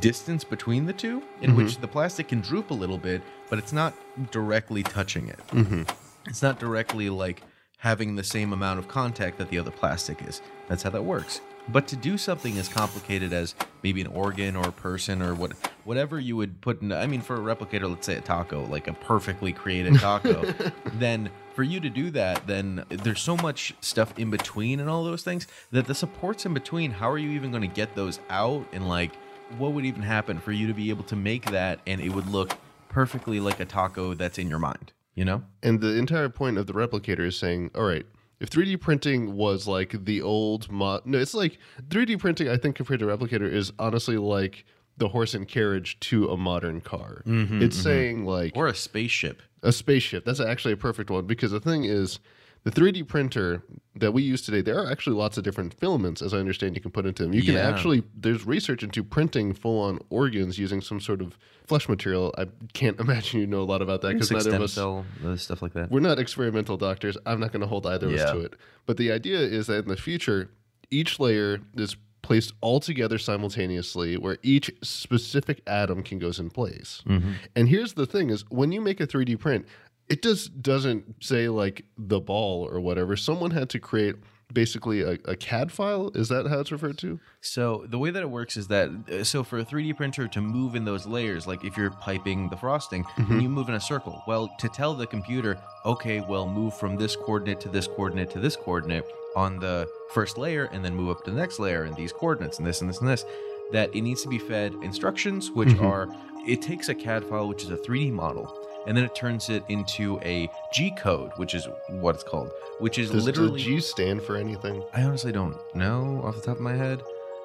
distance 0.00 0.42
between 0.42 0.86
the 0.86 0.92
two, 0.94 1.22
in 1.42 1.54
which 1.54 1.78
the 1.78 1.86
plastic 1.86 2.28
can 2.28 2.40
droop 2.40 2.70
a 2.70 2.74
little 2.74 2.96
bit, 2.96 3.20
but 3.50 3.58
it's 3.58 3.74
not 3.74 3.92
directly 4.30 4.82
touching 4.82 5.28
it. 5.28 5.38
Mm-hmm. 5.48 5.82
It's 6.26 6.40
not 6.40 6.58
directly 6.58 7.10
like 7.10 7.42
having 7.76 8.16
the 8.16 8.24
same 8.24 8.54
amount 8.54 8.78
of 8.78 8.88
contact 8.88 9.36
that 9.36 9.50
the 9.50 9.58
other 9.58 9.70
plastic 9.70 10.22
is. 10.26 10.40
That's 10.68 10.82
how 10.82 10.90
that 10.90 11.04
works. 11.04 11.42
But 11.68 11.86
to 11.88 11.96
do 11.96 12.18
something 12.18 12.58
as 12.58 12.68
complicated 12.68 13.32
as 13.32 13.54
maybe 13.82 14.00
an 14.00 14.08
organ 14.08 14.56
or 14.56 14.68
a 14.68 14.72
person 14.72 15.22
or 15.22 15.34
what 15.34 15.52
whatever 15.84 16.18
you 16.18 16.36
would 16.36 16.60
put 16.60 16.82
in 16.82 16.92
I 16.92 17.06
mean 17.06 17.20
for 17.20 17.36
a 17.36 17.38
replicator, 17.38 17.88
let's 17.88 18.06
say 18.06 18.16
a 18.16 18.20
taco, 18.20 18.64
like 18.66 18.88
a 18.88 18.92
perfectly 18.94 19.52
created 19.52 19.98
taco, 19.98 20.52
then 20.94 21.30
for 21.54 21.62
you 21.62 21.80
to 21.80 21.90
do 21.90 22.10
that, 22.10 22.46
then 22.46 22.84
there's 22.88 23.20
so 23.20 23.36
much 23.36 23.74
stuff 23.80 24.18
in 24.18 24.30
between 24.30 24.80
and 24.80 24.88
all 24.88 25.04
those 25.04 25.22
things 25.22 25.46
that 25.70 25.86
the 25.86 25.94
supports 25.94 26.46
in 26.46 26.54
between, 26.54 26.90
how 26.90 27.10
are 27.10 27.18
you 27.18 27.30
even 27.30 27.50
going 27.50 27.62
to 27.62 27.74
get 27.74 27.94
those 27.94 28.20
out 28.30 28.66
and 28.72 28.88
like 28.88 29.14
what 29.58 29.72
would 29.72 29.84
even 29.84 30.02
happen 30.02 30.38
for 30.38 30.52
you 30.52 30.66
to 30.66 30.74
be 30.74 30.90
able 30.90 31.04
to 31.04 31.16
make 31.16 31.50
that 31.50 31.80
and 31.86 32.00
it 32.00 32.10
would 32.10 32.26
look 32.28 32.56
perfectly 32.88 33.40
like 33.40 33.60
a 33.60 33.64
taco 33.64 34.14
that's 34.14 34.38
in 34.38 34.48
your 34.48 34.58
mind, 34.58 34.92
you 35.14 35.24
know? 35.24 35.42
And 35.62 35.80
the 35.80 35.96
entire 35.98 36.28
point 36.28 36.58
of 36.58 36.66
the 36.66 36.72
replicator 36.72 37.26
is 37.26 37.38
saying, 37.38 37.70
all 37.74 37.84
right, 37.84 38.06
if 38.42 38.50
3D 38.50 38.78
printing 38.80 39.34
was 39.34 39.66
like 39.66 40.04
the 40.04 40.20
old 40.20 40.70
mod, 40.70 41.06
no, 41.06 41.16
it's 41.18 41.32
like 41.32 41.58
3D 41.88 42.18
printing. 42.18 42.48
I 42.48 42.56
think 42.58 42.76
compared 42.76 43.00
to 43.00 43.06
replicator 43.06 43.50
is 43.50 43.72
honestly 43.78 44.18
like 44.18 44.64
the 44.98 45.08
horse 45.08 45.32
and 45.32 45.48
carriage 45.48 45.98
to 46.00 46.28
a 46.28 46.36
modern 46.36 46.80
car. 46.82 47.22
Mhm, 47.26 47.62
it's 47.62 47.78
mhm. 47.78 47.82
saying 47.82 48.24
like 48.26 48.52
Or 48.56 48.66
a 48.66 48.74
spaceship. 48.74 49.40
a 49.62 49.72
spaceship. 49.72 50.24
That's 50.26 50.40
actually 50.40 50.72
a 50.74 50.76
perfect 50.76 51.08
one 51.08 51.24
because 51.26 51.50
the 51.52 51.60
thing 51.60 51.84
is, 51.84 52.18
the 52.64 52.70
3D 52.70 53.06
printer 53.08 53.62
that 53.96 54.12
we 54.12 54.22
use 54.22 54.42
today, 54.42 54.60
there 54.60 54.78
are 54.78 54.90
actually 54.90 55.16
lots 55.16 55.36
of 55.36 55.44
different 55.44 55.74
filaments, 55.74 56.22
as 56.22 56.32
I 56.32 56.38
understand, 56.38 56.76
you 56.76 56.80
can 56.80 56.90
put 56.92 57.04
into 57.06 57.24
them. 57.24 57.34
You 57.34 57.42
can 57.42 57.54
Yeah. 57.54 57.68
actually, 57.68 58.04
there's 58.16 58.46
research 58.46 58.82
into 58.82 59.02
printing 59.02 59.52
full 59.52 59.80
on 59.80 59.98
organs 60.10 60.58
using 60.58 60.80
some 60.80 61.00
sort 61.00 61.20
of 61.20 61.36
flesh 61.66 61.88
material. 61.88 62.32
I 62.38 62.46
can't 62.72 62.98
imagine 63.00 63.40
you 63.40 63.46
know 63.46 63.62
a 63.62 63.64
lot 63.64 63.82
about 63.82 64.00
that 64.02 64.12
because 64.14 64.30
neither 64.30 64.54
of 64.54 64.62
us. 64.62 64.72
cell, 64.74 65.04
uh, 65.24 65.36
stuff 65.36 65.60
like 65.60 65.72
that. 65.74 65.90
We're 65.90 66.00
not 66.00 66.18
experimental 66.18 66.76
doctors. 66.76 67.16
I'm 67.26 67.40
not 67.40 67.52
going 67.52 67.62
to 67.62 67.66
hold 67.66 67.86
either 67.86 68.06
of 68.06 68.12
Yeah. 68.12 68.24
us 68.24 68.30
to 68.32 68.40
it. 68.40 68.54
But 68.86 68.96
the 68.96 69.10
idea 69.12 69.38
is 69.40 69.66
that 69.66 69.84
in 69.84 69.88
the 69.88 69.96
future, 69.96 70.48
each 70.90 71.18
layer 71.18 71.60
is 71.76 71.96
placed 72.22 72.52
all 72.60 72.78
together 72.78 73.18
simultaneously 73.18 74.16
where 74.16 74.38
each 74.44 74.70
specific 74.80 75.60
atom 75.66 76.04
can 76.04 76.20
goes 76.20 76.38
in 76.38 76.48
place. 76.50 77.02
Mhm. 77.04 77.34
And 77.56 77.68
here's 77.68 77.94
the 77.94 78.06
thing 78.06 78.30
is 78.30 78.44
when 78.48 78.70
you 78.70 78.80
make 78.80 79.00
a 79.00 79.06
3D 79.08 79.34
print, 79.36 79.66
it 80.08 80.22
just 80.22 80.62
doesn't 80.62 81.22
say 81.22 81.48
like 81.48 81.84
the 81.96 82.20
ball 82.20 82.68
or 82.70 82.80
whatever. 82.80 83.16
Someone 83.16 83.50
had 83.52 83.68
to 83.70 83.78
create 83.78 84.16
basically 84.52 85.00
a, 85.00 85.12
a 85.24 85.34
CAD 85.34 85.72
file. 85.72 86.10
Is 86.14 86.28
that 86.28 86.46
how 86.46 86.60
it's 86.60 86.70
referred 86.70 86.98
to? 86.98 87.18
So 87.40 87.86
the 87.88 87.98
way 87.98 88.10
that 88.10 88.22
it 88.22 88.28
works 88.28 88.58
is 88.58 88.68
that 88.68 88.90
uh, 89.10 89.24
so 89.24 89.42
for 89.42 89.58
a 89.60 89.64
3D 89.64 89.96
printer 89.96 90.28
to 90.28 90.40
move 90.42 90.74
in 90.74 90.84
those 90.84 91.06
layers, 91.06 91.46
like 91.46 91.64
if 91.64 91.76
you're 91.76 91.90
piping 91.90 92.50
the 92.50 92.56
frosting, 92.58 93.04
Mhm. 93.16 93.40
you 93.40 93.48
move 93.48 93.68
in 93.70 93.74
a 93.76 93.80
circle. 93.80 94.22
Well, 94.26 94.50
to 94.58 94.68
tell 94.68 94.92
the 94.94 95.06
computer, 95.06 95.58
okay, 95.86 96.20
well, 96.20 96.46
move 96.46 96.76
from 96.76 96.96
this 96.96 97.16
coordinate 97.16 97.60
to 97.60 97.70
this 97.70 97.86
coordinate 97.86 98.30
to 98.32 98.40
this 98.40 98.56
coordinate 98.56 99.04
on 99.36 99.58
the 99.58 99.88
first 100.10 100.36
layer, 100.36 100.64
and 100.64 100.84
then 100.84 100.94
move 100.94 101.08
up 101.08 101.24
to 101.24 101.30
the 101.30 101.36
next 101.36 101.58
layer, 101.58 101.84
and 101.84 101.96
these 101.96 102.12
coordinates, 102.12 102.58
and 102.58 102.66
this 102.66 102.82
and 102.82 102.90
this 102.90 102.98
and 103.00 103.08
this, 103.08 103.24
that 103.72 103.88
it 103.96 104.02
needs 104.02 104.20
to 104.22 104.28
be 104.28 104.38
fed 104.38 104.74
instructions, 104.82 105.50
which 105.50 105.70
Mhm. 105.70 105.82
are 105.82 106.08
it 106.46 106.60
takes 106.60 106.88
a 106.90 106.94
CAD 106.94 107.24
file, 107.24 107.48
which 107.48 107.62
is 107.62 107.70
a 107.70 107.76
3D 107.78 108.10
model. 108.10 108.52
And 108.86 108.96
then 108.96 109.04
it 109.04 109.14
turns 109.14 109.48
it 109.48 109.62
into 109.68 110.18
a 110.22 110.48
G 110.72 110.90
code, 110.90 111.30
which 111.36 111.54
is 111.54 111.68
what 111.88 112.14
it's 112.14 112.24
called, 112.24 112.50
which 112.78 112.98
is 112.98 113.10
Does 113.10 113.24
literally 113.24 113.52
the 113.52 113.58
G 113.58 113.80
stand 113.80 114.22
for 114.22 114.36
anything? 114.36 114.82
I 114.92 115.02
honestly 115.02 115.32
don't 115.32 115.56
know 115.74 116.20
off 116.24 116.34
the 116.36 116.42
top 116.42 116.56
of 116.56 116.62
my 116.62 116.74
head, 116.74 117.02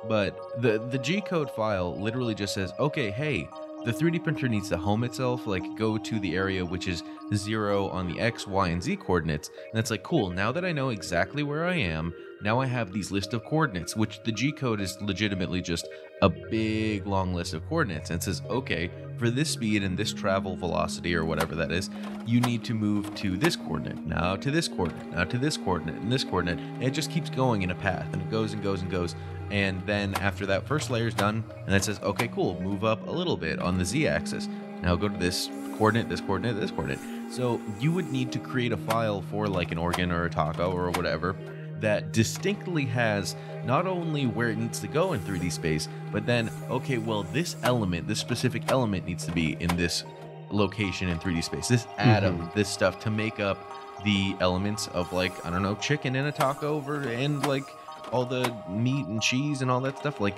but 0.08 0.62
the 0.62 0.80
the 0.80 0.98
G 0.98 1.22
code 1.22 1.52
file 1.52 1.96
literally 2.00 2.34
just 2.36 2.54
says, 2.54 2.72
"Okay, 2.80 3.12
hey, 3.12 3.48
the 3.86 3.94
3D 3.94 4.20
printer 4.24 4.48
needs 4.48 4.70
to 4.70 4.78
home 4.78 5.04
itself, 5.04 5.46
like 5.46 5.64
go 5.78 5.98
to 5.98 6.20
the 6.20 6.36
area 6.36 6.66
which 6.66 6.88
is 6.88 7.04
0 7.36 7.90
on 7.90 8.08
the 8.08 8.20
X, 8.20 8.48
Y, 8.48 8.70
and 8.70 8.82
Z 8.82 8.96
coordinates." 8.98 9.50
And 9.72 9.80
it's 9.80 9.92
like, 9.92 10.04
"Cool, 10.04 10.32
now 10.32 10.52
that 10.52 10.66
I 10.66 10.72
know 10.72 10.90
exactly 10.90 11.44
where 11.44 11.66
I 11.66 11.76
am, 11.76 12.14
now 12.42 12.60
I 12.60 12.66
have 12.66 12.94
these 12.94 13.12
list 13.12 13.34
of 13.34 13.44
coordinates, 13.44 13.96
which 13.96 14.22
the 14.24 14.32
G 14.32 14.52
code 14.52 14.82
is 14.82 15.02
legitimately 15.02 15.62
just 15.62 15.88
a 16.22 16.30
big 16.30 17.08
long 17.08 17.34
list 17.34 17.54
of 17.54 17.68
coordinates 17.68 18.10
and 18.10 18.22
says, 18.22 18.42
"Okay, 18.50 18.90
for 19.18 19.30
this 19.30 19.50
speed 19.50 19.84
and 19.84 19.98
this 19.98 20.14
travel 20.14 20.56
velocity 20.56 21.16
or 21.16 21.26
whatever 21.26 21.56
that 21.56 21.72
is, 21.72 21.90
you 22.26 22.40
need 22.42 22.64
to 22.64 22.74
move 22.74 23.14
to 23.16 23.38
this 23.38 23.56
coordinate, 23.56 24.06
now 24.06 24.36
to 24.36 24.52
this 24.52 24.68
coordinate, 24.68 25.12
now 25.12 25.24
to 25.24 25.38
this 25.38 25.58
coordinate, 25.58 25.96
and 25.96 26.12
this 26.12 26.24
coordinate. 26.24 26.60
And 26.60 26.84
it 26.84 26.92
just 26.92 27.12
keeps 27.12 27.30
going 27.30 27.64
in 27.64 27.72
a 27.72 27.76
path 27.76 28.08
and 28.14 28.22
it 28.22 28.30
goes 28.30 28.54
and 28.54 28.62
goes 28.62 28.82
and 28.82 28.92
goes. 28.92 29.16
And 29.50 29.82
then 29.86 30.14
after 30.16 30.46
that 30.48 30.68
first 30.68 30.90
layer 30.90 31.08
is 31.08 31.14
done, 31.14 31.44
and 31.66 31.76
it 31.76 31.84
says, 31.84 32.00
okay, 32.04 32.28
cool, 32.28 32.62
move 32.62 32.84
up 32.84 33.08
a 33.08 33.12
little 33.12 33.38
bit 33.38 33.60
on 33.60 33.78
the 33.78 33.86
z 33.86 34.08
axis. 34.08 34.50
Now 34.82 34.96
go 34.96 35.08
to 35.08 35.18
this 35.18 35.50
coordinate, 35.78 36.10
this 36.10 36.22
coordinate, 36.22 36.60
this 36.60 36.72
coordinate. 36.72 37.00
So 37.32 37.62
you 37.80 37.92
would 37.94 38.12
need 38.12 38.32
to 38.34 38.40
create 38.40 38.72
a 38.72 38.78
file 38.78 39.22
for 39.32 39.48
like 39.48 39.72
an 39.72 39.78
organ 39.78 40.12
or 40.12 40.26
a 40.26 40.30
taco 40.30 40.72
or 40.72 40.92
whatever 40.92 41.36
that 41.82 42.12
distinctly 42.12 42.86
has 42.86 43.36
not 43.66 43.86
only 43.88 44.26
where 44.26 44.50
it 44.50 44.58
needs 44.58 44.80
to 44.80 44.88
go 44.88 45.14
in 45.14 45.20
3D 45.22 45.52
space, 45.52 45.88
but 46.12 46.26
then, 46.26 46.50
okay, 46.70 46.98
well, 46.98 47.24
this 47.24 47.56
element, 47.64 48.08
this 48.08 48.20
specific 48.20 48.64
element 48.70 49.06
needs 49.06 49.26
to 49.26 49.32
be 49.32 49.58
in 49.60 49.76
this 49.76 50.04
location 50.50 51.10
in 51.10 51.20
3D 51.20 51.44
space, 51.44 51.68
this 51.68 51.86
mm-hmm. 51.86 52.10
atom, 52.10 52.52
this 52.56 52.70
stuff 52.70 53.00
to 53.02 53.10
make 53.10 53.40
up 53.40 53.74
the 54.06 54.36
elements 54.40 54.88
of, 54.90 55.12
like, 55.12 55.46
I 55.46 55.50
don't 55.50 55.64
know, 55.64 55.76
chicken 55.76 56.16
in 56.16 56.26
a 56.26 56.32
taco 56.32 56.76
over 56.76 57.08
and 57.10 57.46
like 57.48 57.66
all 58.12 58.26
the 58.26 58.54
meat 58.70 59.06
and 59.08 59.22
cheese 59.22 59.62
and 59.62 59.70
all 59.70 59.82
that 59.82 59.98
stuff. 59.98 60.22
Like, 60.22 60.38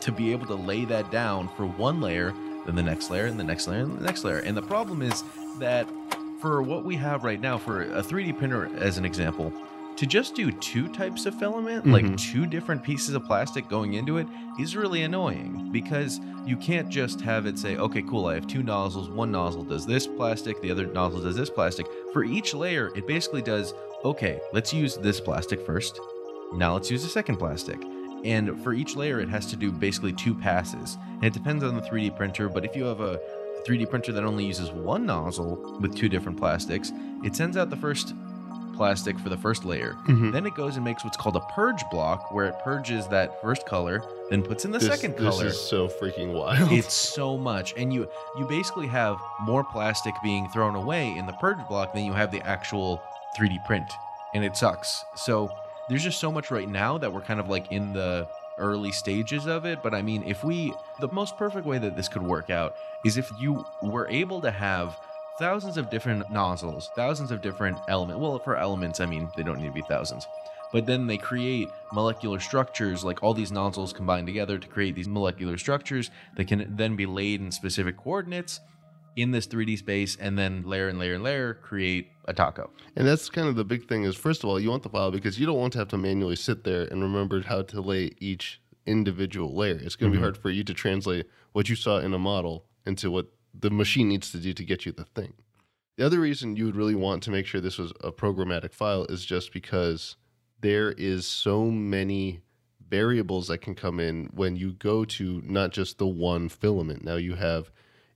to 0.00 0.12
be 0.12 0.32
able 0.32 0.46
to 0.46 0.54
lay 0.54 0.84
that 0.84 1.10
down 1.10 1.48
for 1.56 1.66
one 1.66 2.00
layer, 2.00 2.32
then 2.64 2.74
the 2.74 2.82
next 2.82 3.10
layer, 3.10 3.26
and 3.26 3.38
the 3.38 3.44
next 3.44 3.66
layer, 3.66 3.80
and 3.82 3.98
the 3.98 4.04
next 4.04 4.24
layer. 4.24 4.38
And 4.38 4.56
the 4.56 4.62
problem 4.62 5.02
is 5.02 5.24
that 5.58 5.88
for 6.40 6.62
what 6.62 6.84
we 6.84 6.96
have 6.96 7.24
right 7.24 7.40
now, 7.40 7.58
for 7.58 7.82
a 7.82 8.02
3D 8.02 8.38
printer, 8.38 8.70
as 8.78 8.98
an 8.98 9.04
example, 9.04 9.52
to 9.96 10.06
just 10.06 10.34
do 10.34 10.50
two 10.52 10.88
types 10.88 11.24
of 11.26 11.34
filament, 11.34 11.86
like 11.86 12.04
Mhm. 12.04 12.18
two 12.18 12.46
different 12.46 12.82
pieces 12.82 13.14
of 13.14 13.24
plastic 13.24 13.68
going 13.68 13.94
into 13.94 14.18
it, 14.18 14.26
is 14.60 14.76
really 14.76 15.02
annoying 15.02 15.70
because 15.72 16.20
you 16.44 16.56
can't 16.56 16.88
just 16.88 17.20
have 17.22 17.46
it 17.46 17.58
say, 17.58 17.76
okay, 17.76 18.02
cool, 18.02 18.26
I 18.26 18.34
have 18.34 18.46
two 18.46 18.62
nozzles. 18.62 19.08
One 19.08 19.30
nozzle 19.32 19.64
does 19.64 19.86
this 19.86 20.06
plastic, 20.06 20.60
the 20.60 20.70
other 20.70 20.86
nozzle 20.86 21.20
does 21.20 21.36
this 21.36 21.50
plastic. 21.50 21.86
For 22.12 22.24
each 22.24 22.54
layer, 22.54 22.92
it 22.94 23.06
basically 23.06 23.42
does, 23.42 23.74
okay, 24.04 24.38
let's 24.52 24.72
use 24.72 24.96
this 24.96 25.20
plastic 25.20 25.64
first. 25.64 25.98
Now 26.54 26.74
let's 26.74 26.90
use 26.90 27.02
the 27.02 27.08
second 27.08 27.36
plastic. 27.36 27.82
And 28.24 28.62
for 28.62 28.72
each 28.72 28.96
layer, 28.96 29.20
it 29.20 29.28
has 29.28 29.46
to 29.46 29.56
do 29.56 29.70
basically 29.72 30.12
two 30.12 30.34
passes. 30.34 30.98
And 31.16 31.24
it 31.24 31.32
depends 31.32 31.64
on 31.64 31.74
the 31.74 31.82
3D 31.82 32.10
printer, 32.10 32.48
but 32.48 32.64
if 32.64 32.76
you 32.76 32.84
have 32.84 33.00
a 33.00 33.18
3D 33.66 33.86
printer 33.86 34.12
that 34.12 34.24
only 34.24 34.44
uses 34.44 34.70
one 34.70 35.06
nozzle 35.06 35.78
with 35.80 35.94
two 35.96 36.08
different 36.08 36.38
plastics, 36.38 36.92
it 37.24 37.34
sends 37.34 37.56
out 37.56 37.70
the 37.70 37.76
first 37.76 38.14
plastic 38.76 39.18
for 39.18 39.28
the 39.28 39.36
first 39.36 39.64
layer. 39.64 39.94
Mhm. 40.06 40.32
Then 40.32 40.46
it 40.46 40.54
goes 40.54 40.76
and 40.76 40.84
makes 40.84 41.02
what's 41.04 41.16
called 41.16 41.36
a 41.36 41.40
purge 41.54 41.82
block, 41.90 42.32
where 42.32 42.46
it 42.46 42.54
purges 42.62 43.06
that 43.08 43.40
first 43.40 43.66
color, 43.66 44.02
then 44.30 44.42
puts 44.42 44.64
in 44.64 44.70
the 44.72 44.78
This- 44.78 44.88
second 44.88 45.16
this 45.16 45.34
color. 45.34 45.46
is 45.46 45.60
so 45.60 45.88
freaking 45.88 46.32
wild. 46.32 46.70
It's 46.72 46.94
so 46.94 47.36
much, 47.36 47.74
and 47.76 47.92
you 47.92 48.08
you 48.38 48.46
basically 48.46 48.86
have 48.88 49.16
more 49.40 49.64
plastic 49.64 50.14
being 50.22 50.48
thrown 50.50 50.74
away 50.74 51.16
in 51.16 51.26
the 51.26 51.32
purge 51.34 51.58
block 51.68 51.92
than 51.94 52.04
you 52.04 52.12
have 52.12 52.30
the 52.30 52.40
actual 52.42 53.02
3D 53.36 53.58
print, 53.66 53.90
and 54.34 54.44
it 54.44 54.56
sucks. 54.56 55.04
So 55.16 55.50
there's 55.88 56.02
just 56.02 56.20
so 56.20 56.30
much 56.32 56.50
right 56.50 56.68
now 56.68 56.98
that 56.98 57.12
we're 57.12 57.20
kind 57.22 57.40
of 57.40 57.48
like 57.48 57.70
in 57.72 57.92
the 57.92 58.28
early 58.58 58.90
stages 58.90 59.46
of 59.46 59.66
it. 59.66 59.82
But 59.82 59.94
I 59.94 60.00
mean, 60.02 60.22
if 60.26 60.42
we 60.42 60.72
the 61.00 61.08
most 61.12 61.36
perfect 61.36 61.66
way 61.66 61.78
that 61.78 61.94
this 61.96 62.08
could 62.08 62.22
work 62.22 62.48
out 62.50 62.74
is 63.04 63.16
if 63.18 63.30
you 63.38 63.64
were 63.82 64.08
able 64.08 64.40
to 64.40 64.50
have 64.50 64.98
thousands 65.38 65.76
of 65.76 65.90
different 65.90 66.30
nozzles, 66.30 66.90
thousands 66.94 67.30
of 67.30 67.42
different 67.42 67.78
element. 67.88 68.18
Well, 68.18 68.38
for 68.38 68.56
elements, 68.56 69.00
I 69.00 69.06
mean 69.06 69.28
they 69.36 69.42
don't 69.42 69.60
need 69.60 69.68
to 69.68 69.72
be 69.72 69.82
thousands 69.82 70.26
but 70.72 70.86
then 70.86 71.06
they 71.06 71.16
create 71.16 71.70
molecular 71.92 72.40
structures 72.40 73.04
like 73.04 73.22
all 73.22 73.34
these 73.34 73.52
nozzles 73.52 73.92
combined 73.92 74.26
together 74.26 74.58
to 74.58 74.68
create 74.68 74.94
these 74.94 75.08
molecular 75.08 75.56
structures 75.56 76.10
that 76.36 76.46
can 76.46 76.66
then 76.76 76.96
be 76.96 77.06
laid 77.06 77.40
in 77.40 77.50
specific 77.50 77.96
coordinates 77.96 78.60
in 79.16 79.30
this 79.30 79.46
3D 79.46 79.78
space 79.78 80.16
and 80.16 80.38
then 80.38 80.62
layer 80.66 80.88
and 80.88 80.98
layer 80.98 81.14
and 81.14 81.24
layer 81.24 81.54
create 81.54 82.08
a 82.26 82.34
taco. 82.34 82.70
And 82.94 83.06
that's 83.06 83.30
kind 83.30 83.48
of 83.48 83.56
the 83.56 83.64
big 83.64 83.88
thing 83.88 84.04
is 84.04 84.16
first 84.16 84.44
of 84.44 84.50
all, 84.50 84.60
you 84.60 84.68
want 84.70 84.82
the 84.82 84.90
file 84.90 85.10
because 85.10 85.40
you 85.40 85.46
don't 85.46 85.58
want 85.58 85.72
to 85.74 85.78
have 85.78 85.88
to 85.88 85.98
manually 85.98 86.36
sit 86.36 86.64
there 86.64 86.82
and 86.82 87.02
remember 87.02 87.40
how 87.42 87.62
to 87.62 87.80
lay 87.80 88.10
each 88.20 88.60
individual 88.84 89.56
layer. 89.56 89.78
It's 89.82 89.96
going 89.96 90.12
to 90.12 90.16
Mhm. 90.16 90.20
be 90.20 90.22
hard 90.22 90.36
for 90.36 90.50
you 90.50 90.62
to 90.64 90.74
translate 90.74 91.26
what 91.52 91.68
you 91.68 91.76
saw 91.76 91.98
in 91.98 92.12
a 92.12 92.18
model 92.18 92.66
into 92.84 93.10
what 93.10 93.28
the 93.58 93.70
machine 93.70 94.08
needs 94.08 94.30
to 94.32 94.38
do 94.38 94.52
to 94.52 94.64
get 94.64 94.86
you 94.86 94.92
the 94.92 95.04
thing. 95.04 95.32
The 95.96 96.04
other 96.04 96.20
reason 96.20 96.56
you 96.56 96.66
would 96.66 96.76
really 96.76 96.94
want 96.94 97.22
to 97.24 97.30
make 97.30 97.46
sure 97.46 97.60
this 97.60 97.78
was 97.78 97.92
a 98.02 98.12
programmatic 98.12 98.72
file 98.74 99.04
is 99.06 99.24
just 99.24 99.52
because 99.52 100.16
there 100.60 100.92
is 100.92 101.26
so 101.26 101.70
many 101.70 102.40
variables 102.88 103.48
that 103.48 103.58
can 103.58 103.74
come 103.74 103.98
in 103.98 104.26
when 104.26 104.56
you 104.56 104.72
go 104.74 105.04
to 105.04 105.42
not 105.44 105.72
just 105.72 105.98
the 105.98 106.06
one 106.06 106.48
filament. 106.48 107.02
Now 107.04 107.16
you 107.16 107.34
have 107.34 107.70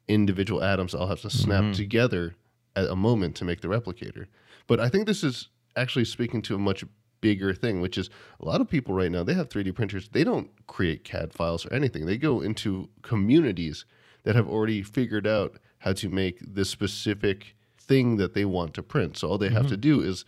individual 0.09 0.62
atoms 0.62 0.94
all 0.94 1.06
have 1.09 1.23
to 1.23 1.30
snap 1.30 1.64
Mhm. 1.64 1.75
together 1.75 2.35
at 2.76 2.88
a 2.88 2.97
moment 2.97 3.35
to 3.37 3.44
make 3.44 3.61
the 3.62 3.68
replicator. 3.68 4.26
But 4.66 4.78
I 4.78 4.88
think 4.88 5.06
this 5.06 5.25
is 5.25 5.49
actually 5.75 6.04
speaking 6.04 6.42
to 6.42 6.54
a 6.54 6.59
much 6.59 6.85
bigger 7.20 7.52
thing, 7.54 7.80
which 7.80 7.99
is 7.99 8.09
a 8.40 8.44
lot 8.44 8.61
of 8.61 8.68
people 8.68 8.94
right 8.94 9.11
now, 9.11 9.23
they 9.25 9.35
have 9.35 9.49
3D 9.50 9.73
printers. 9.73 10.09
They 10.09 10.25
don't 10.25 10.50
create 10.66 11.04
CAD 11.04 11.32
files 11.32 11.66
or 11.66 11.73
anything. 11.75 12.06
They 12.06 12.16
go 12.16 12.40
into 12.40 12.88
communities 13.02 13.85
that 14.22 14.36
have 14.36 14.48
already 14.48 14.82
figured 14.82 15.26
out 15.26 15.58
how 15.78 15.92
to 15.94 16.08
make 16.08 16.38
this 16.40 16.70
specific 16.70 17.54
thing 17.78 18.16
that 18.16 18.34
they 18.34 18.44
want 18.44 18.74
to 18.74 18.82
print. 18.82 19.16
So 19.16 19.28
all 19.28 19.38
they 19.38 19.48
have 19.48 19.66
to 19.68 19.74
mm-hmm. 19.74 19.80
do 19.80 20.02
is 20.02 20.24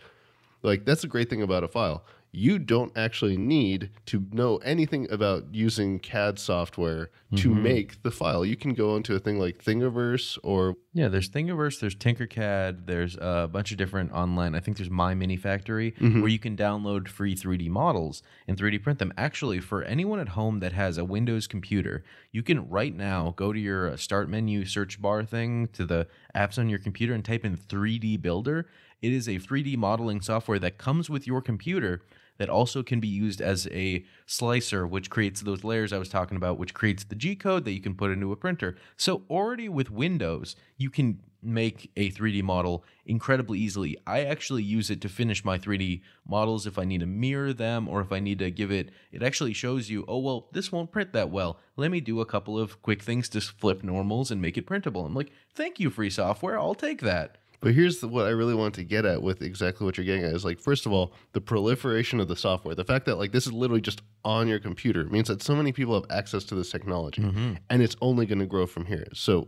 like 0.61 0.85
that's 0.85 1.01
the 1.01 1.07
great 1.07 1.29
thing 1.29 1.41
about 1.41 1.63
a 1.63 1.67
file. 1.67 2.03
You 2.35 2.57
don't 2.57 2.91
actually 2.97 3.37
need 3.37 3.91
to 4.07 4.25
know 4.31 4.57
anything 4.57 5.09
about 5.11 5.53
using 5.53 5.99
CAD 5.99 6.39
software 6.39 7.11
to 7.35 7.49
Mhm. 7.51 7.61
make 7.61 8.01
the 8.01 8.09
file. 8.09 8.43
You 8.43 8.55
can 8.55 8.73
go 8.73 8.95
into 8.95 9.13
a 9.15 9.19
thing 9.19 9.37
like 9.39 9.63
Thingiverse 9.63 10.39
or 10.41 10.75
Yeah, 10.95 11.09
there's 11.09 11.29
Thingiverse, 11.29 11.79
there's 11.79 11.95
Tinkercad, 11.95 12.87
there's 12.87 13.17
a 13.21 13.47
bunch 13.51 13.71
of 13.71 13.77
different 13.77 14.11
online. 14.13 14.55
I 14.55 14.59
think 14.61 14.77
there's 14.77 14.89
My 14.89 15.13
Mini 15.13 15.35
Factory 15.37 15.93
Mhm. 15.99 16.21
where 16.21 16.29
you 16.29 16.39
can 16.39 16.57
download 16.57 17.07
free 17.07 17.35
3D 17.35 17.69
models 17.69 18.23
and 18.47 18.57
3D 18.57 18.79
print 18.79 18.97
them. 18.97 19.13
Actually, 19.15 19.59
for 19.59 19.83
anyone 19.83 20.19
at 20.19 20.29
home 20.29 20.59
that 20.59 20.73
has 20.73 20.97
a 20.97 21.05
Windows 21.05 21.45
computer, 21.45 22.03
you 22.31 22.41
can 22.41 22.67
right 22.67 22.95
now 22.95 23.33
go 23.37 23.53
to 23.53 23.59
your 23.59 23.89
uh, 23.89 23.95
start 23.97 24.27
menu 24.27 24.65
search 24.65 24.99
bar 24.99 25.23
thing 25.23 25.67
to 25.73 25.85
the 25.85 26.07
apps 26.35 26.57
on 26.57 26.67
your 26.67 26.79
computer 26.79 27.13
and 27.13 27.23
type 27.23 27.45
in 27.45 27.55
3D 27.57 28.17
Builder. 28.17 28.67
It 29.03 29.13
is 29.13 29.29
a 29.29 29.37
3D 29.37 29.75
modeling 29.75 30.19
software 30.21 30.59
that 30.59 30.77
comes 30.79 31.09
with 31.11 31.27
your 31.27 31.41
computer 31.41 32.01
that 32.37 32.49
also 32.49 32.83
can 32.83 32.99
be 32.99 33.07
used 33.07 33.41
as 33.41 33.67
a 33.71 34.05
slicer, 34.25 34.87
which 34.87 35.09
creates 35.09 35.41
those 35.41 35.63
layers 35.63 35.93
I 35.93 35.97
was 35.97 36.09
talking 36.09 36.37
about, 36.37 36.57
which 36.57 36.73
creates 36.73 37.03
the 37.03 37.15
G 37.15 37.35
code 37.35 37.65
that 37.65 37.73
you 37.73 37.81
can 37.81 37.95
put 37.95 38.11
into 38.11 38.31
a 38.31 38.35
printer. 38.35 38.75
So, 38.97 39.23
already 39.29 39.69
with 39.69 39.91
Windows, 39.91 40.55
you 40.77 40.89
can 40.89 41.19
make 41.43 41.91
a 41.97 42.09
3D 42.09 42.41
model 42.41 42.83
incredibly 43.05 43.59
easily. 43.59 43.97
I 44.07 44.23
actually 44.23 44.63
use 44.63 44.89
it 44.89 45.01
to 45.01 45.09
finish 45.09 45.43
my 45.43 45.59
3D 45.59 46.01
models 46.25 46.65
if 46.65 46.79
I 46.79 46.85
need 46.85 47.01
to 47.01 47.05
mirror 47.05 47.53
them 47.53 47.87
or 47.87 48.01
if 48.01 48.11
I 48.11 48.19
need 48.19 48.39
to 48.39 48.49
give 48.49 48.71
it, 48.71 48.91
it 49.11 49.21
actually 49.21 49.53
shows 49.53 49.89
you, 49.89 50.05
oh, 50.07 50.19
well, 50.19 50.47
this 50.53 50.71
won't 50.71 50.91
print 50.91 51.13
that 51.13 51.29
well. 51.29 51.59
Let 51.75 51.91
me 51.91 51.99
do 51.99 52.21
a 52.21 52.25
couple 52.25 52.57
of 52.57 52.81
quick 52.81 53.01
things 53.01 53.27
to 53.29 53.41
flip 53.41 53.83
normals 53.83 54.31
and 54.31 54.41
make 54.41 54.57
it 54.57 54.65
printable. 54.65 55.05
I'm 55.05 55.13
like, 55.13 55.31
thank 55.53 55.79
you, 55.79 55.89
free 55.89 56.09
software. 56.09 56.57
I'll 56.57 56.75
take 56.75 57.01
that. 57.01 57.37
But 57.63 57.73
here's 57.75 57.99
the, 57.99 58.09
what 58.09 58.25
I 58.25 58.31
really 58.31 58.53
want 58.53 58.75
to 58.75 58.83
get 58.83 59.05
at 59.05 59.21
with 59.23 59.41
exactly 59.41 59.85
what 59.85 59.97
you're 59.97 60.05
getting 60.05 60.25
at 60.25 60.33
is 60.33 60.43
like, 60.43 60.59
first 60.59 60.85
of 60.85 60.91
all, 60.91 61.13
the 61.31 61.39
proliferation 61.39 62.19
of 62.19 62.27
the 62.27 62.35
software. 62.35 62.75
The 62.75 62.83
fact 62.83 63.05
that 63.05 63.15
like 63.15 63.31
this 63.31 63.47
is 63.47 63.53
literally 63.53 63.79
just 63.79 64.01
on 64.25 64.49
your 64.49 64.59
computer 64.59 65.05
means 65.05 65.29
that 65.29 65.41
so 65.41 65.55
many 65.55 65.71
people 65.71 65.93
have 65.93 66.09
access 66.11 66.43
to 66.45 66.55
this 66.55 66.69
technology, 66.69 67.21
Mm-hmm. 67.21 67.53
and 67.69 67.81
it's 67.81 67.95
only 68.01 68.25
going 68.25 68.39
to 68.39 68.45
grow 68.45 68.65
from 68.67 68.85
here. 68.85 69.07
So, 69.13 69.47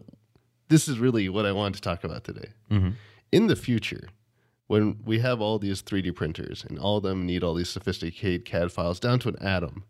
this 0.70 0.88
is 0.88 0.98
really 0.98 1.28
what 1.28 1.46
I 1.46 1.52
wanted 1.52 1.76
to 1.76 1.82
talk 1.82 2.06
about 2.06 2.24
today. 2.24 2.50
Mm-hmm. 2.72 2.92
In 3.34 3.48
the 3.48 3.56
future, 3.56 4.08
when 4.68 4.98
we 5.04 5.20
have 5.20 5.42
all 5.42 5.60
these 5.60 5.84
3D 5.84 6.16
printers 6.16 6.66
and 6.68 6.80
all 6.80 6.98
of 6.98 7.04
them 7.04 7.26
need 7.26 7.44
all 7.44 7.54
these 7.54 7.70
sophisticated 7.70 8.46
CAD 8.46 8.72
files 8.72 9.00
down 9.00 9.20
to 9.20 9.30
an 9.30 9.36
atom, 9.42 9.84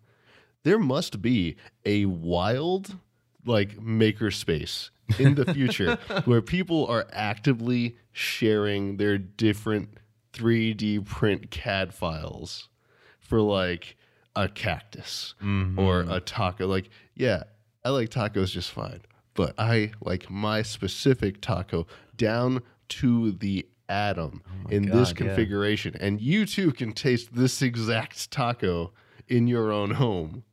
there 0.63 0.79
must 0.79 1.22
be 1.22 1.55
a 1.86 2.05
wild 2.05 2.98
like 3.46 3.79
maker 3.79 4.32
space 4.32 4.89
in 5.19 5.35
the 5.35 5.53
future 5.53 5.95
where 6.25 6.41
people 6.41 6.85
are 6.88 7.07
actively 7.12 7.95
sharing 8.12 8.97
their 8.97 9.17
different 9.17 9.89
3D 10.33 11.05
print 11.05 11.51
CAD 11.51 11.93
files 11.93 12.69
for 13.19 13.39
like 13.41 13.95
a 14.35 14.50
cactus 14.50 15.33
Mm-hmm. 15.41 15.79
or 15.79 16.01
a 16.09 16.19
taco. 16.19 16.67
Like, 16.67 16.89
yeah, 17.15 17.43
I 17.83 17.89
like 17.89 18.09
tacos 18.09 18.51
just 18.51 18.71
fine, 18.71 19.01
but 19.33 19.53
I 19.57 19.91
like 20.01 20.29
my 20.29 20.62
specific 20.62 21.39
taco 21.41 21.88
down 22.17 22.62
to 22.89 23.31
the 23.31 23.67
atom 23.88 24.41
in 24.69 24.83
this 24.89 25.13
God, 25.13 25.19
yeah. 25.25 25.27
configuration. 25.27 25.95
And 26.00 26.19
you 26.19 26.45
too 26.45 26.71
can 26.71 26.91
taste 26.91 27.33
this 27.33 27.62
exact 27.62 28.31
taco 28.31 28.91
in 29.27 29.47
your 29.47 29.71
own 29.71 29.91
home. 29.91 30.43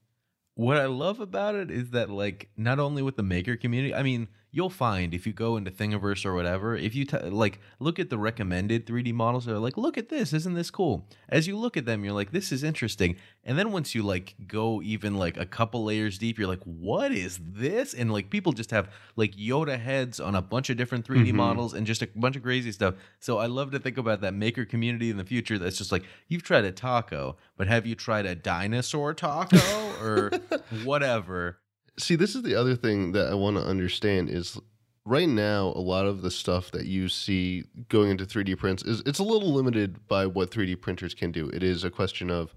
What 0.55 0.77
I 0.77 0.85
love 0.87 1.19
about 1.19 1.55
it 1.55 1.71
is 1.71 1.91
that, 1.91 2.11
like, 2.11 2.51
not 2.57 2.79
only 2.79 3.03
with 3.03 3.17
the 3.17 3.23
maker 3.23 3.57
community, 3.57 3.95
I 3.95 4.03
mean, 4.03 4.29
you'll 4.55 4.69
find 4.71 5.15
if 5.15 5.27
you 5.27 5.33
go 5.33 5.57
into 5.57 5.71
Thingiverse 5.71 6.27
or 6.27 6.35
whatever, 6.35 6.77
if 6.77 6.95
you 6.95 7.07
t- 7.07 7.17
like 7.19 7.59
look 7.81 7.99
at 7.99 8.11
the 8.11 8.19
recommended 8.19 8.87
3D 8.87 9.13
models, 9.15 9.47
they're 9.47 9.59
like, 9.59 9.79
look 9.79 9.97
at 9.97 10.11
this, 10.11 10.33
isn't 10.35 10.53
this 10.55 10.71
cool? 10.71 11.09
As 11.31 11.47
you 11.47 11.57
look 11.57 11.77
at 11.79 11.87
them, 11.87 12.05
you're 12.05 12.13
like, 12.13 12.33
this 12.33 12.53
is 12.53 12.63
interesting. 12.63 13.17
And 13.45 13.59
then 13.59 13.73
once 13.73 13.95
you 13.95 14.03
like 14.03 14.35
go 14.47 14.83
even 14.83 15.15
like 15.17 15.39
a 15.39 15.47
couple 15.47 15.85
layers 15.85 16.19
deep, 16.19 16.39
you're 16.39 16.47
like, 16.49 16.63
what 16.65 17.13
is 17.13 17.41
this? 17.43 17.95
And 17.95 18.13
like 18.13 18.29
people 18.29 18.53
just 18.53 18.71
have 18.73 18.91
like 19.17 19.33
Yoda 19.37 19.81
heads 19.81 20.21
on 20.21 20.35
a 20.35 20.43
bunch 20.43 20.69
of 20.69 20.77
different 20.77 21.07
3D 21.09 21.31
Mhm. 21.31 21.35
models 21.35 21.73
and 21.73 21.87
just 21.87 22.03
a 22.03 22.09
bunch 22.15 22.37
of 22.37 22.43
crazy 22.43 22.73
stuff. 22.73 22.95
So 23.21 23.39
I 23.39 23.47
love 23.47 23.71
to 23.71 23.79
think 23.79 23.97
about 23.97 24.21
that 24.21 24.35
maker 24.35 24.67
community 24.67 25.09
in 25.09 25.17
the 25.17 25.25
future 25.25 25.59
that's 25.59 25.79
just 25.79 25.91
like, 25.93 26.05
you've 26.29 26.43
tried 26.43 26.67
a 26.67 26.73
taco, 26.73 27.37
but 27.57 27.69
have 27.69 27.87
you 27.87 27.95
tried 27.95 28.27
a 28.27 28.35
dinosaur 28.35 29.15
taco 29.15 29.57
or 30.03 30.31
whatever? 30.85 31.59
See, 31.99 32.17
this 32.17 32.35
is 32.35 32.43
the 32.43 32.55
other 32.55 32.75
thing 32.75 33.13
that 33.13 33.29
I 33.29 33.35
want 33.35 33.57
to 33.57 33.63
understand 33.63 34.31
is 34.31 34.59
right 35.05 35.29
now 35.29 35.73
a 35.77 35.81
lot 35.81 36.07
of 36.07 36.23
the 36.23 36.31
stuff 36.31 36.71
that 36.71 36.87
you 36.87 37.09
see 37.09 37.65
going 37.89 38.11
into 38.11 38.25
3D 38.25 38.57
prints 38.57 38.83
is 38.83 39.03
it's 39.05 39.19
a 39.19 39.25
little 39.25 39.53
limited 39.53 40.07
by 40.09 40.27
what 40.27 40.51
3D 40.51 40.81
printers 40.81 41.13
can 41.13 41.33
do. 41.33 41.49
It 41.51 41.63
is 41.63 41.85
a 41.85 41.91
question 41.91 42.31
of 42.31 42.55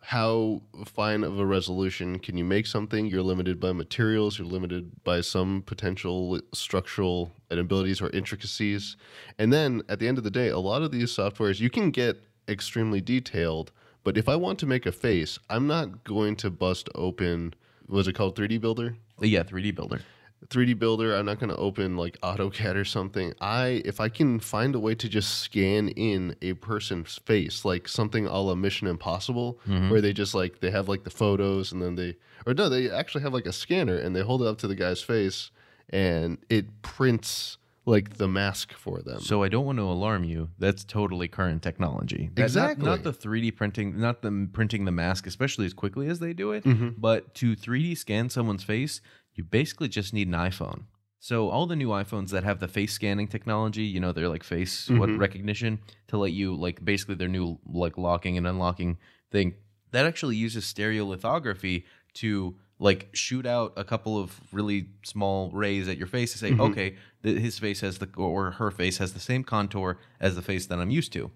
how 0.00 0.62
fine 0.86 1.24
of 1.24 1.40
a 1.40 1.46
resolution 1.46 2.20
can 2.20 2.36
you 2.36 2.44
make 2.44 2.66
something? 2.66 3.06
You're 3.06 3.22
limited 3.22 3.58
by 3.58 3.72
materials, 3.72 4.38
you're 4.38 4.46
limited 4.46 5.02
by 5.02 5.22
some 5.22 5.62
potential 5.62 6.40
structural 6.54 7.32
abilities 7.50 8.00
or 8.00 8.10
intricacies. 8.10 8.96
And 9.38 9.52
then 9.52 9.82
at 9.88 9.98
the 9.98 10.06
end 10.06 10.18
of 10.18 10.24
the 10.24 10.30
day, 10.30 10.48
a 10.48 10.58
lot 10.58 10.82
of 10.82 10.92
these 10.92 11.14
softwares 11.14 11.58
you 11.58 11.68
can 11.68 11.90
get 11.90 12.22
extremely 12.48 13.00
detailed, 13.00 13.72
but 14.04 14.16
if 14.16 14.28
I 14.28 14.36
want 14.36 14.60
to 14.60 14.66
make 14.66 14.86
a 14.86 14.92
face, 14.92 15.38
I'm 15.50 15.66
not 15.66 16.04
going 16.04 16.36
to 16.36 16.50
bust 16.50 16.88
open 16.94 17.54
was 17.88 18.08
it 18.08 18.14
called 18.14 18.36
3D 18.36 18.60
Builder? 18.60 18.96
Yeah, 19.20 19.42
3D 19.42 19.74
Builder. 19.74 20.00
3D 20.48 20.78
Builder. 20.78 21.16
I'm 21.16 21.26
not 21.26 21.40
going 21.40 21.50
to 21.50 21.56
open 21.56 21.96
like 21.96 22.16
AutoCAD 22.20 22.76
or 22.76 22.84
something. 22.84 23.34
I 23.40 23.82
if 23.84 23.98
I 24.00 24.08
can 24.08 24.38
find 24.38 24.74
a 24.76 24.78
way 24.80 24.94
to 24.94 25.08
just 25.08 25.40
scan 25.40 25.88
in 25.88 26.36
a 26.42 26.52
person's 26.54 27.18
face, 27.26 27.64
like 27.64 27.88
something 27.88 28.26
a 28.26 28.38
la 28.40 28.54
Mission 28.54 28.86
Impossible, 28.86 29.58
Mm-hmm. 29.66 29.90
where 29.90 30.00
they 30.00 30.12
just 30.12 30.34
like 30.34 30.60
they 30.60 30.70
have 30.70 30.88
like 30.88 31.02
the 31.02 31.10
photos 31.10 31.72
and 31.72 31.82
then 31.82 31.96
they 31.96 32.16
or 32.46 32.54
no, 32.54 32.68
they 32.68 32.88
actually 32.90 33.22
have 33.22 33.34
like 33.34 33.46
a 33.46 33.52
scanner 33.52 33.96
and 33.96 34.14
they 34.14 34.20
hold 34.22 34.42
it 34.42 34.46
up 34.46 34.58
to 34.58 34.68
the 34.68 34.76
guy's 34.76 35.02
face 35.02 35.50
and 35.90 36.38
it 36.48 36.82
prints 36.82 37.58
like 37.88 38.16
the 38.18 38.28
mask 38.28 38.72
for 38.74 39.00
them. 39.02 39.20
So 39.20 39.42
I 39.42 39.48
don't 39.48 39.64
want 39.66 39.78
to 39.78 39.82
alarm 39.84 40.24
you. 40.24 40.50
That's 40.58 40.84
totally 40.84 41.26
current 41.28 41.62
technology. 41.62 42.30
That- 42.34 42.40
not- 42.42 42.44
Exactly. 42.44 42.84
Not, 42.84 43.02
the 43.02 43.12
3D 43.12 43.56
printing, 43.56 43.98
not 43.98 44.22
them 44.22 44.50
printing 44.52 44.84
the 44.84 44.92
mask, 44.92 45.26
especially 45.26 45.66
as 45.66 45.74
quickly 45.74 46.08
as 46.08 46.18
they 46.18 46.32
do 46.32 46.52
it. 46.52 46.64
Mm-hmm. 46.64 46.90
But 46.98 47.34
to 47.36 47.56
3D 47.56 47.96
scan 47.96 48.28
someone's 48.30 48.64
face, 48.64 49.00
you 49.34 49.42
basically 49.44 49.88
just 49.88 50.12
need 50.12 50.28
an 50.28 50.34
iPhone. 50.34 50.82
So 51.20 51.48
all 51.48 51.66
the 51.66 51.76
new 51.76 51.88
iPhones 51.88 52.30
that 52.30 52.44
have 52.44 52.60
the 52.60 52.68
face 52.68 52.92
scanning 52.92 53.26
technology, 53.26 53.82
you 53.82 53.98
know, 54.00 54.12
they're 54.12 54.28
like 54.28 54.44
face 54.44 54.88
what 54.90 55.08
Mhm. 55.08 55.18
recognition 55.18 55.80
to 56.08 56.16
let 56.18 56.32
you 56.32 56.54
like 56.54 56.84
basically 56.84 57.16
their 57.16 57.28
new 57.28 57.58
like 57.66 57.98
locking 57.98 58.36
and 58.38 58.46
unlocking 58.46 58.98
thing 59.32 59.54
that 59.90 60.04
actually 60.06 60.36
uses 60.36 60.64
stereolithography 60.64 61.84
to 62.14 62.56
like 62.78 63.08
shoot 63.12 63.44
out 63.46 63.72
a 63.76 63.84
couple 63.84 64.18
of 64.18 64.40
really 64.52 64.88
small 65.04 65.50
rays 65.50 65.88
at 65.88 65.98
your 65.98 66.06
face 66.06 66.32
to 66.32 66.38
say, 66.38 66.52
Mhm. 66.52 66.60
okay, 66.70 66.96
th- 67.22 67.40
his 67.40 67.58
face 67.58 67.80
has 67.80 67.98
the 67.98 68.08
or 68.16 68.52
her 68.52 68.70
face 68.70 68.98
has 68.98 69.12
the 69.14 69.20
same 69.20 69.42
contour 69.44 69.98
as 70.20 70.36
the 70.36 70.42
face 70.42 70.66
that 70.66 70.78
I'm 70.78 70.90
used 70.90 71.12
to. 71.14 71.30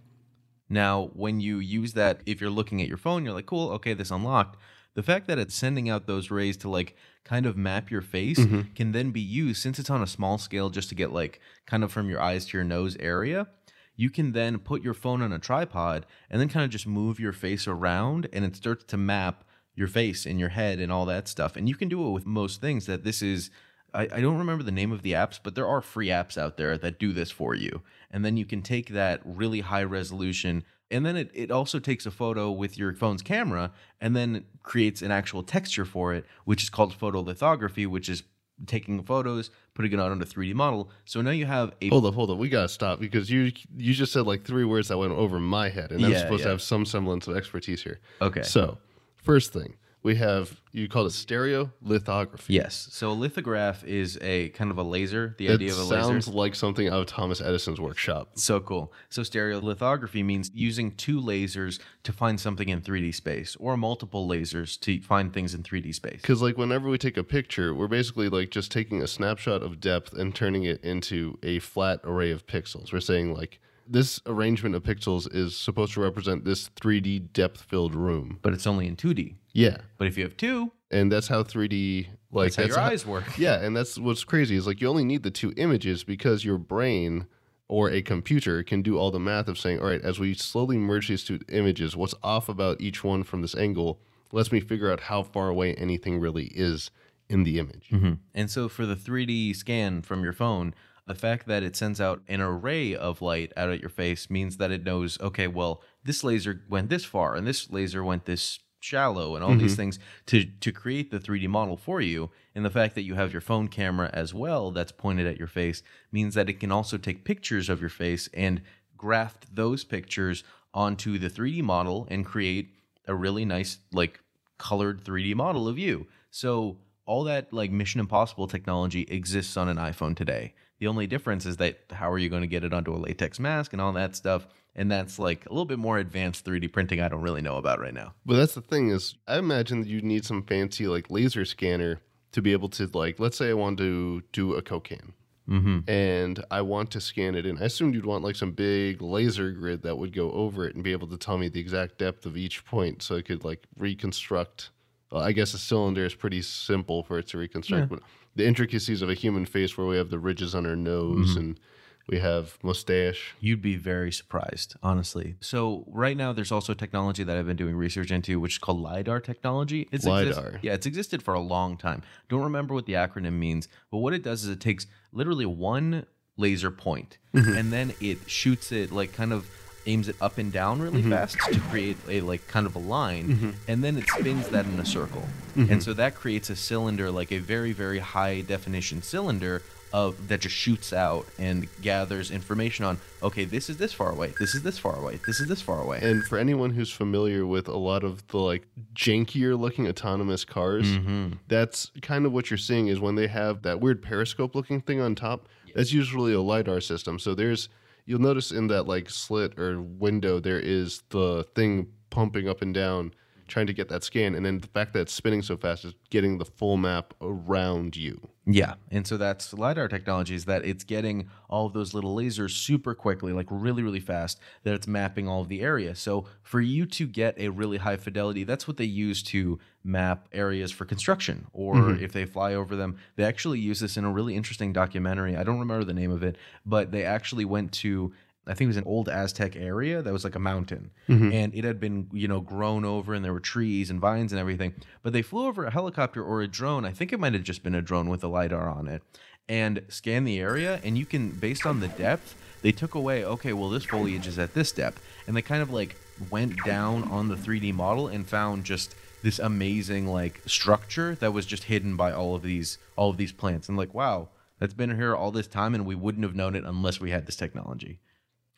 Now, 0.69 1.11
when 1.15 1.41
you 1.41 1.59
use 1.59 1.93
that, 1.95 2.21
if 2.27 2.41
you're 2.41 2.51
looking 2.51 2.81
at 2.81 2.89
your 2.89 2.97
phone, 2.97 3.25
you're 3.25 3.35
like, 3.35 3.47
cool, 3.47 3.71
okay, 3.73 3.93
this 3.95 4.11
unlocked. 4.11 4.59
The 4.95 5.03
fact 5.03 5.27
that 5.27 5.39
it's 5.39 5.55
sending 5.55 5.89
out 5.89 6.07
those 6.07 6.31
rays 6.31 6.57
to 6.59 6.69
like 6.69 6.97
kind 7.25 7.47
of 7.47 7.57
map 7.57 7.91
your 7.91 8.03
face 8.03 8.39
Mhm. 8.39 8.75
can 8.75 8.93
then 8.93 9.11
be 9.11 9.21
used 9.21 9.61
since 9.63 9.79
it's 9.79 9.91
on 9.91 10.03
a 10.03 10.07
small 10.07 10.39
scale 10.39 10.71
just 10.71 10.89
to 10.91 10.95
get 10.95 11.13
like 11.13 11.41
kind 11.67 11.83
of 11.85 11.91
from 11.93 12.09
your 12.09 12.21
eyes 12.21 12.47
to 12.47 12.57
your 12.59 12.65
nose 12.65 12.97
area. 13.01 13.49
You 13.97 14.11
can 14.11 14.33
then 14.33 14.59
put 14.59 14.83
your 14.83 14.95
phone 14.95 15.23
on 15.23 15.33
a 15.33 15.39
tripod 15.39 16.07
and 16.31 16.41
then 16.41 16.49
kind 16.49 16.65
of 16.65 16.71
just 16.71 16.87
move 16.87 17.19
your 17.21 17.33
face 17.33 17.67
around 17.67 18.29
and 18.33 18.45
it 18.45 18.57
starts 18.57 18.85
to 18.85 18.97
map 18.97 19.45
your 19.75 19.89
face 19.89 20.27
and 20.27 20.39
your 20.39 20.51
head 20.51 20.79
and 20.79 20.93
all 20.93 21.07
that 21.07 21.29
stuff. 21.29 21.57
And 21.57 21.69
you 21.69 21.75
can 21.75 21.89
do 21.89 22.07
it 22.07 22.11
with 22.11 22.27
most 22.27 22.61
things 22.61 22.87
that 22.87 23.05
this 23.05 23.23
is 23.23 23.51
I, 23.95 24.09
I 24.11 24.21
don't 24.23 24.39
remember 24.39 24.65
the 24.65 24.73
name 24.73 24.91
of 24.91 25.03
the 25.03 25.13
apps, 25.13 25.39
but 25.43 25.55
there 25.55 25.67
are 25.67 25.83
free 25.83 26.09
apps 26.09 26.39
out 26.39 26.57
there 26.57 26.79
that 26.79 26.99
do 26.99 27.13
this 27.13 27.31
for 27.31 27.55
you. 27.55 27.83
And 28.11 28.25
then 28.25 28.39
you 28.39 28.47
can 28.47 28.63
take 28.63 28.89
that 28.91 29.21
really 29.25 29.61
high 29.61 29.85
resolution 29.85 30.65
and 30.93 31.07
then 31.07 31.17
it, 31.17 31.31
it 31.33 31.51
also 31.51 31.79
takes 31.79 32.05
a 32.05 32.11
photo 32.11 32.51
with 32.51 32.77
your 32.77 32.95
phone's 32.95 33.23
camera 33.23 33.73
and 34.01 34.15
then 34.15 34.45
creates 34.63 35.01
an 35.01 35.11
actual 35.11 35.43
texture 35.43 35.87
for 35.87 36.13
it, 36.13 36.27
which 36.45 36.63
is 36.63 36.69
called 36.71 36.97
photolithography, 36.97 37.87
which 37.87 38.09
is 38.09 38.23
taking 38.67 39.03
photos, 39.03 39.51
putting 39.75 39.93
it 39.93 39.99
on 39.99 40.21
a 40.21 40.25
3D 40.25 40.55
model. 40.55 40.91
So 41.07 41.23
now 41.23 41.31
you 41.31 41.47
have 41.47 41.73
a 41.81 41.89
Hold 41.89 42.07
up, 42.07 42.15
hold 42.15 42.31
up. 42.31 42.37
We 42.37 42.51
gotta 42.51 42.69
stop 42.69 43.01
because 43.01 43.31
you 43.31 43.53
you 43.77 43.95
just 43.95 44.13
said 44.13 44.27
like 44.27 44.45
three 44.45 44.65
words 44.65 44.89
that 44.89 44.99
went 44.99 45.13
over 45.13 45.41
my 45.41 45.71
head, 45.71 45.91
and 45.91 46.05
I'm 46.05 46.15
supposed 46.15 46.41
yeah. 46.41 46.47
to 46.47 46.51
have 46.51 46.63
some 46.63 46.85
semblance 46.85 47.27
of 47.27 47.37
expertise 47.37 47.83
here. 47.83 48.01
okay. 48.21 48.43
So, 48.43 48.79
first 49.23 49.53
thing 49.53 49.77
we 50.03 50.17
have 50.17 50.61
you 50.73 50.89
called 50.89 51.07
it 51.07 51.13
stereo 51.13 51.71
lithography. 51.81 52.55
Yes. 52.55 52.89
So 52.91 53.11
a 53.11 53.13
lithograph 53.13 53.85
is 53.85 54.19
a 54.21 54.49
kind 54.51 54.71
of 54.71 54.79
a 54.79 54.83
laser. 54.83 55.35
The 55.39 55.47
That 55.49 55.55
idea 55.55 55.73
of 55.73 55.79
a 55.79 55.83
laser 55.83 56.03
sounds 56.03 56.29
like 56.29 56.55
something 56.55 56.89
out 56.89 57.01
of 57.01 57.07
Thomas 57.07 57.41
Edison's 57.41 57.81
workshop. 57.81 58.31
So 58.35 58.59
cool. 58.59 58.93
So 59.11 59.23
stereolithography 59.23 60.25
means 60.25 60.51
using 60.55 60.93
two 60.97 61.21
lasers 61.21 61.79
to 62.03 62.13
find 62.13 62.41
something 62.41 62.69
in 62.69 62.81
3D 62.81 63.15
space, 63.15 63.57
or 63.61 63.77
multiple 63.77 64.29
lasers 64.29 64.81
to 64.81 65.01
find 65.03 65.33
things 65.33 65.55
in 65.55 65.63
3D 65.63 65.95
space. 65.95 66.21
Because 66.21 66.43
like 66.43 66.57
whenever 66.57 66.89
we 66.89 66.99
take 66.99 67.17
a 67.17 67.25
picture, 67.25 67.75
we're 67.75 67.89
basically 67.89 68.29
like 68.29 68.51
just 68.51 68.73
taking 68.73 69.03
a 69.03 69.07
snapshot 69.07 69.63
of 69.63 69.79
depth 69.81 70.13
and 70.15 70.35
turning 70.35 70.65
it 70.65 70.83
into 70.83 71.39
a 71.43 71.61
flat 71.61 72.01
array 72.03 72.33
of 72.33 72.47
pixels. 72.47 72.93
We're 72.93 73.01
saying 73.01 73.35
like 73.35 73.61
this 73.93 74.21
arrangement 74.27 74.75
of 74.75 74.83
pixels 74.83 75.33
is 75.35 75.57
supposed 75.57 75.93
to 75.95 76.01
represent 76.01 76.45
this 76.45 76.71
3D 76.71 77.33
depth 77.33 77.61
filled 77.61 77.95
room. 77.95 78.39
But 78.43 78.55
it's 78.55 78.67
only 78.67 78.87
in 78.87 78.97
2D. 78.97 79.37
Yeah, 79.53 79.79
But 79.99 80.09
if 80.09 80.17
you 80.17 80.25
have 80.25 80.37
two, 80.37 80.73
and 80.91 81.13
that's 81.13 81.29
how 81.29 81.43
3D 81.43 82.07
like 82.31 82.55
that's 82.55 82.57
how 82.57 82.65
your 82.65 82.79
eyes 82.79 83.07
work. 83.07 83.25
Yeah, 83.39 83.63
and 83.63 83.77
that's 83.77 83.99
what's 83.99 84.25
crazy 84.25 84.57
is 84.57 84.67
like 84.67 84.81
you 84.81 84.89
only 84.89 85.05
need 85.05 85.23
the 85.23 85.31
two 85.31 85.53
images 85.57 86.05
because 86.05 86.45
your 86.45 86.59
brain 86.59 87.27
or 87.69 87.91
a 87.91 88.03
computer 88.03 88.63
can 88.63 88.83
do 88.83 88.99
all 88.99 89.11
the 89.11 89.21
math 89.21 89.49
of 89.49 89.59
saying, 89.59 89.81
all 89.81 89.87
right, 89.87 90.03
as 90.03 90.19
we 90.19 90.35
slowly 90.35 90.79
merge 90.79 91.09
these 91.09 91.25
two 91.25 91.41
images, 91.51 91.97
what's 91.97 92.15
off 92.23 92.49
about 92.49 92.81
each 92.81 93.05
one 93.05 93.23
from 93.23 93.43
this 93.43 93.55
angle 93.55 94.01
lets 94.33 94.51
me 94.51 94.61
figure 94.61 94.91
out 94.91 95.01
how 95.01 95.23
far 95.23 95.49
away 95.49 95.75
anything 95.75 96.19
really 96.19 96.47
is 96.47 96.91
in 97.29 97.45
the 97.45 97.59
image. 97.59 97.89
Mm-hmm. 97.91 98.15
And 98.35 98.51
so 98.51 98.69
for 98.69 98.87
the 98.87 98.97
3D 98.97 99.55
scan 99.57 100.03
from 100.03 100.23
your 100.23 100.33
phone, 100.33 100.75
the 101.07 101.15
fact 101.15 101.47
that 101.47 101.63
it 101.63 101.77
sends 101.77 102.01
out 102.01 102.23
an 102.29 102.41
array 102.41 102.95
of 102.95 103.21
light 103.21 103.53
out 103.57 103.71
at 103.71 103.81
your 103.81 103.91
face 103.91 104.31
means 104.31 104.57
that 104.59 104.71
it 104.71 104.85
knows, 104.85 105.21
okay, 105.21 105.49
well, 105.49 105.83
this 106.05 106.23
laser 106.23 106.63
went 106.69 106.91
this 106.91 107.05
far 107.05 107.35
and 107.35 107.47
this 107.47 107.71
laser 107.71 108.05
went 108.05 108.25
this 108.25 108.61
shallow 108.83 109.37
and 109.37 109.45
all 109.45 109.55
these 109.55 109.73
mm-hmm. 109.73 109.77
things 109.77 109.99
to 110.27 110.45
to 110.45 110.73
create 110.73 111.11
the 111.11 111.19
3D 111.19 111.49
model 111.49 111.77
for 111.77 112.01
you. 112.01 112.31
And 112.55 112.65
the 112.65 112.71
fact 112.71 112.95
that 112.97 113.03
you 113.03 113.15
have 113.15 113.33
your 113.33 113.41
phone 113.41 113.69
camera 113.69 114.11
as 114.13 114.35
well 114.35 114.71
that's 114.71 114.93
pointed 114.93 115.27
at 115.27 115.39
your 115.39 115.47
face 115.47 115.83
means 116.11 116.35
that 116.35 116.49
it 116.49 116.61
can 116.61 116.73
also 116.73 116.99
take 116.99 117.25
pictures 117.25 117.69
of 117.69 117.81
your 117.81 117.91
face 117.91 118.29
and 118.35 118.61
graft 118.97 119.55
those 119.55 119.85
pictures 119.85 120.45
onto 120.75 121.19
the 121.19 121.31
3D 121.31 121.63
model 121.63 122.07
and 122.11 122.27
create 122.27 122.75
a 123.07 123.15
really 123.15 123.45
nice 123.45 123.79
like 123.93 124.21
colored 124.59 125.05
3D 125.05 125.35
model 125.35 125.69
of 125.69 125.79
you. 125.79 126.07
So 126.31 126.79
all 127.07 127.25
that 127.25 127.53
like 127.53 127.71
Mission 127.71 128.01
Impossible 128.01 128.47
technology 128.47 129.03
exists 129.09 129.57
on 129.57 129.69
an 129.69 129.77
iPhone 129.77 130.17
today. 130.17 130.55
The 130.83 130.89
only 130.89 131.07
difference 131.07 131.47
is 131.47 131.59
that 131.59 131.79
how 131.93 132.11
are 132.11 132.19
you 132.19 132.29
going 132.29 132.43
to 132.43 132.49
get 132.49 132.65
it 132.65 132.75
onto 132.75 132.93
a 132.93 132.99
latex 132.99 133.39
mask 133.39 133.73
and 133.73 133.81
all 133.81 133.93
that 133.93 134.17
stuff? 134.17 134.49
And 134.75 134.91
that's 134.91 135.17
like 135.17 135.47
a 135.47 135.51
little 135.51 135.65
bit 135.65 135.79
more 135.79 135.97
advanced 135.97 136.45
3D 136.45 136.73
printing 136.73 137.01
I 137.01 137.07
don't 137.07 137.23
really 137.23 137.41
know 137.41 137.57
about 137.57 137.79
right 137.79 137.95
now. 137.95 138.15
But 138.27 138.35
that's 138.35 138.55
the 138.55 138.63
thing 138.63 138.91
is, 138.91 139.15
I 139.29 139.39
imagine 139.39 139.83
that 139.83 139.87
you 139.87 140.03
need 140.03 140.25
some 140.25 140.43
fancy 140.43 140.89
like 140.89 141.09
laser 141.09 141.45
scanner 141.45 142.01
to 142.33 142.43
be 142.43 142.51
able 142.51 142.69
to 142.71 142.91
like, 142.95 143.21
let's 143.21 143.37
say 143.37 143.51
I 143.51 143.55
want 143.55 143.79
to 143.79 144.25
do 144.33 144.55
a 144.55 144.63
Coke 144.63 144.89
can. 144.89 145.13
Mm-hmm. 145.49 145.91
and 145.91 146.45
I 146.51 146.63
want 146.63 146.91
to 146.93 147.01
scan 147.01 147.37
it 147.37 147.47
in. 147.47 147.59
I 147.59 147.67
assumed 147.67 147.95
you'd 147.95 148.07
want 148.07 148.25
like 148.25 148.37
some 148.37 148.51
big 148.51 149.03
laser 149.03 149.53
grid 149.53 149.83
that 149.83 149.99
would 149.99 150.13
go 150.13 150.33
over 150.33 150.67
it 150.67 150.75
and 150.75 150.83
be 150.83 150.93
able 150.93 151.09
to 151.09 151.17
tell 151.17 151.39
me 151.39 151.49
the 151.49 151.61
exact 151.61 151.99
depth 151.99 152.27
of 152.27 152.37
each 152.37 152.65
point 152.65 153.03
so 153.03 153.17
I 153.17 153.23
could 153.23 153.45
like 153.45 153.67
reconstruct. 153.77 154.71
I 155.13 155.33
guess 155.33 155.55
a 155.55 155.59
cylinder 155.59 156.05
is 156.05 156.15
pretty 156.15 156.43
simple 156.43 157.03
for 157.03 157.19
it 157.19 157.29
to 157.29 157.39
reconstruct, 157.39 157.91
but 157.91 158.01
the 158.35 158.47
intricacies 158.47 159.03
of 159.03 159.11
a 159.11 159.15
human 159.15 159.47
face 159.47 159.77
where 159.77 159.87
we 159.87 159.97
have 159.97 160.11
the 160.11 160.19
ridges 160.19 160.55
on 160.55 160.67
our 160.67 160.77
nose 160.77 161.31
mm-hmm. 161.31 161.39
and 161.39 161.61
we 162.09 162.19
have 162.19 162.59
mustache. 162.63 163.35
You'd 163.41 163.63
be 163.63 163.77
very 163.77 164.11
surprised, 164.11 164.75
honestly. 164.83 165.37
So 165.41 165.85
right 165.89 166.17
now, 166.17 166.33
there's 166.33 166.51
also 166.51 166.75
technology 166.75 167.23
that 167.23 167.37
I've 167.37 167.47
been 167.47 167.57
doing 167.57 167.77
research 167.77 168.11
into, 168.11 168.41
which 168.41 168.55
is 168.55 168.59
called 168.59 168.81
lidar 168.81 169.21
technology. 169.21 169.89
It's 169.93 170.07
exist- 170.07 170.39
LiDAR. 170.39 170.61
yeah, 170.63 170.75
it's 170.75 170.87
existed 170.87 171.23
for 171.23 171.35
a 171.35 171.41
long 171.41 171.77
time. 171.77 172.03
Don't 172.29 172.43
remember 172.43 172.75
what 172.75 172.87
the 172.87 172.95
acronym 172.95 173.35
means, 173.35 173.69
but 173.91 173.99
what 173.99 174.13
it 174.13 174.23
does 174.23 174.45
is 174.45 174.51
it 174.51 174.61
takes 174.61 174.87
literally 175.13 175.47
one 175.47 176.07
laser 176.37 176.71
point, 176.71 177.19
mm-hmm. 177.35 177.53
and 177.53 177.73
then 177.73 177.93
it 178.01 178.19
shoots 178.29 178.73
it 178.73 178.91
like 178.91 179.13
kind 179.13 179.33
of 179.33 179.49
aims 179.87 180.09
it 180.09 180.17
up 180.21 180.39
and 180.39 180.53
down 180.53 180.81
really 180.81 181.01
mm-hmm. 181.01 181.11
fast 181.11 181.37
to 181.53 181.61
create 181.71 181.97
a 182.09 182.21
like 182.21 182.47
kind 182.49 182.67
of 182.67 182.75
a 182.77 182.79
line 182.79 183.29
mm-hmm. 183.29 183.51
and 183.69 183.83
then 183.83 183.97
it 183.97 184.09
spins 184.09 184.49
that 184.49 184.65
in 184.67 184.79
a 184.79 184.85
circle 184.85 185.27
and 185.57 185.69
mm-hmm. 185.69 185.79
so 185.81 185.93
that 185.93 186.15
creates 186.15 186.51
a 186.51 186.57
cylinder 186.57 187.11
like 187.11 187.33
a 187.33 187.39
very 187.39 187.73
very 187.73 187.99
high 187.99 188.41
definition 188.43 189.03
cylinder 189.03 189.63
of 189.93 190.29
that 190.29 190.41
just 190.41 190.55
shoots 190.55 190.93
out 190.93 191.27
and 191.39 191.69
gathers 191.83 192.31
information 192.31 192.85
on 192.85 192.99
okay 193.23 193.45
this 193.45 193.69
is 193.69 193.77
this 193.77 193.93
far 193.93 194.11
away 194.11 194.33
this 194.39 194.55
is 194.55 194.63
this 194.63 194.79
far 194.79 194.99
away 194.99 195.21
this 195.27 195.39
is 195.39 195.49
this 195.49 195.61
far 195.61 195.83
away 195.83 195.99
And 196.01 196.25
for 196.25 196.39
anyone 196.39 196.71
who's 196.71 196.91
familiar 196.91 197.45
with 197.47 197.69
a 197.69 197.77
lot 197.77 198.03
of 198.03 198.27
the 198.29 198.39
like 198.39 198.67
jankier 198.95 199.59
looking 199.59 199.87
autonomous 199.87 200.45
cars, 200.45 200.87
Mhm. 200.87 201.39
that's 201.49 201.91
kind 202.01 202.25
of 202.25 202.33
what 202.33 202.51
you're 202.51 202.59
seeing 202.59 202.89
is 202.89 203.01
when 203.01 203.15
they 203.17 203.27
have 203.27 203.63
that 203.63 203.81
weird 203.81 204.03
periscope 204.03 204.55
looking 204.55 204.81
thing 204.81 205.01
on 205.01 205.15
top. 205.15 205.49
That's 205.75 205.93
usually 205.93 206.33
a 206.33 206.41
lidar 206.41 206.81
system. 206.81 207.19
So 207.19 207.35
there's 207.35 207.69
you'll 208.05 208.21
notice 208.21 208.51
in 208.51 208.67
that 208.69 208.85
like 208.87 209.09
slit 209.09 209.59
or 209.59 209.81
window 209.81 210.41
there 210.41 210.61
is 210.61 211.03
the 211.11 211.45
thing 211.55 211.87
pumping 212.11 212.49
up 212.49 212.63
and 212.63 212.75
down 212.75 213.13
trying 213.49 213.67
to 213.67 213.73
get 213.73 213.89
that 213.89 214.03
scan 214.03 214.35
and 214.35 214.45
then 214.45 214.59
the 214.61 214.69
fact 214.69 214.93
that 214.93 215.01
it's 215.01 215.13
spinning 215.13 215.43
so 215.43 215.57
fast 215.57 215.85
is 215.85 215.95
getting 216.11 216.39
the 216.39 216.45
full 216.45 216.77
map 216.77 217.15
around 217.21 217.97
you. 217.97 218.21
Yeah. 218.45 218.75
And 218.91 219.07
so 219.07 219.17
that's 219.17 219.55
LiDAR 219.55 219.87
technology 219.87 220.35
is 220.35 220.47
that 220.47 220.65
it's 220.65 220.83
getting 220.83 221.29
all 221.49 221.67
of 221.67 221.73
those 221.75 221.95
little 221.95 222.17
lasers 222.17 222.51
super 222.51 222.93
quickly, 222.93 223.33
like 223.33 223.47
really, 223.51 223.85
really 223.85 224.01
fast, 224.01 224.41
that 224.65 224.75
it's 224.75 224.89
mapping 224.89 225.29
all 225.29 225.43
of 225.43 225.49
the 225.49 225.61
area. 225.61 225.95
So 225.95 226.27
for 226.43 226.61
you 226.61 226.85
to 226.87 227.07
get 227.07 227.39
a 227.39 227.51
really 227.51 227.77
high 227.79 227.97
fidelity, 227.97 228.43
that's 228.43 228.67
what 228.67 228.79
they 228.79 228.85
use 228.85 229.23
to 229.25 229.61
map 229.85 230.27
areas 230.33 230.73
for 230.73 230.85
construction. 230.85 231.47
Or 231.53 231.75
mm-hmm. 231.75 232.05
if 232.05 232.13
they 232.13 232.25
fly 232.25 232.55
over 232.55 232.75
them, 232.75 232.97
they 233.15 233.23
actually 233.23 233.61
use 233.61 233.79
this 233.79 233.97
in 233.97 234.05
a 234.05 234.11
really 234.11 234.35
interesting 234.35 234.73
documentary. 234.73 235.37
I 235.37 235.45
don't 235.45 235.61
remember 235.61 235.85
the 235.85 235.95
name 235.95 236.11
of 236.11 236.25
it, 236.25 236.37
but 236.67 236.91
they 236.91 237.05
actually 237.05 237.45
went 237.45 237.71
to 237.75 238.13
I 238.47 238.55
think 238.55 238.67
it 238.67 238.69
was 238.69 238.77
an 238.77 238.85
old 238.87 239.09
Aztec 239.09 239.55
area 239.55 240.03
that 240.03 240.13
was 240.13 240.25
like 240.25 240.35
a 240.35 240.41
mountain, 240.41 240.91
mm-hmm. 241.09 241.33
and 241.33 241.55
it 241.55 241.63
had 241.63 241.79
been 241.79 242.09
you 242.13 242.27
know 242.27 242.41
grown 242.41 242.85
over, 242.85 243.15
and 243.15 243.25
there 243.25 243.33
were 243.33 243.41
trees 243.41 243.89
and 243.89 244.01
vines 244.01 244.33
and 244.33 244.41
everything. 244.41 244.75
But 245.03 245.13
they 245.13 245.23
flew 245.23 245.47
over 245.47 245.65
a 245.65 245.71
helicopter 245.71 246.25
or 246.25 246.43
a 246.43 246.49
drone. 246.49 246.85
I 246.85 246.91
think 246.91 247.13
it 247.13 247.21
might 247.21 247.35
have 247.35 247.45
just 247.45 247.63
been 247.63 247.75
a 247.75 247.83
drone 247.83 248.09
with 248.09 248.25
a 248.25 248.29
lidar 248.29 248.69
on 248.69 248.89
it, 248.89 249.03
and 249.49 249.83
scanned 249.89 250.27
the 250.27 250.41
area. 250.41 250.81
And 250.83 250.99
you 250.99 251.07
can, 251.07 251.31
based 251.31 251.67
on 251.67 251.81
the 251.81 251.89
depth, 251.89 252.35
they 252.63 252.73
took 252.73 252.95
away. 252.95 253.25
Okay, 253.25 253.53
well 253.53 253.69
this 253.69 253.85
foliage 253.85 254.27
is 254.27 254.39
at 254.39 254.55
this 254.55 254.73
depth, 254.73 255.01
and 255.27 255.37
they 255.37 255.43
kind 255.43 255.63
of 255.63 255.71
like 255.71 255.97
went 256.31 256.57
down 256.65 257.05
on 257.05 257.29
the 257.29 257.37
3D 257.37 257.73
model 257.75 258.09
and 258.09 258.27
found 258.27 258.65
just 258.65 258.95
this 259.23 259.39
amazing 259.39 260.07
like 260.07 260.41
structure 260.47 261.15
that 261.17 261.33
was 261.33 261.47
just 261.47 261.65
hidden 261.65 261.97
by 261.97 262.13
all 262.13 262.35
of 262.35 262.43
these 262.43 262.79
all 262.97 263.11
of 263.11 263.17
these 263.17 263.33
plants. 263.33 263.69
And 263.69 263.79
like 263.79 263.95
wow, 263.95 264.31
that's 264.59 264.75
been 264.75 264.97
here 264.97 265.15
all 265.15 265.31
this 265.31 265.47
time, 265.47 265.75
and 265.75 265.87
we 265.87 265.95
wouldn't 265.95 266.25
have 266.25 266.35
known 266.35 266.57
it 266.57 266.65
unless 266.65 267.01
we 267.01 267.11
had 267.11 267.27
this 267.27 267.37
technology. 267.37 268.01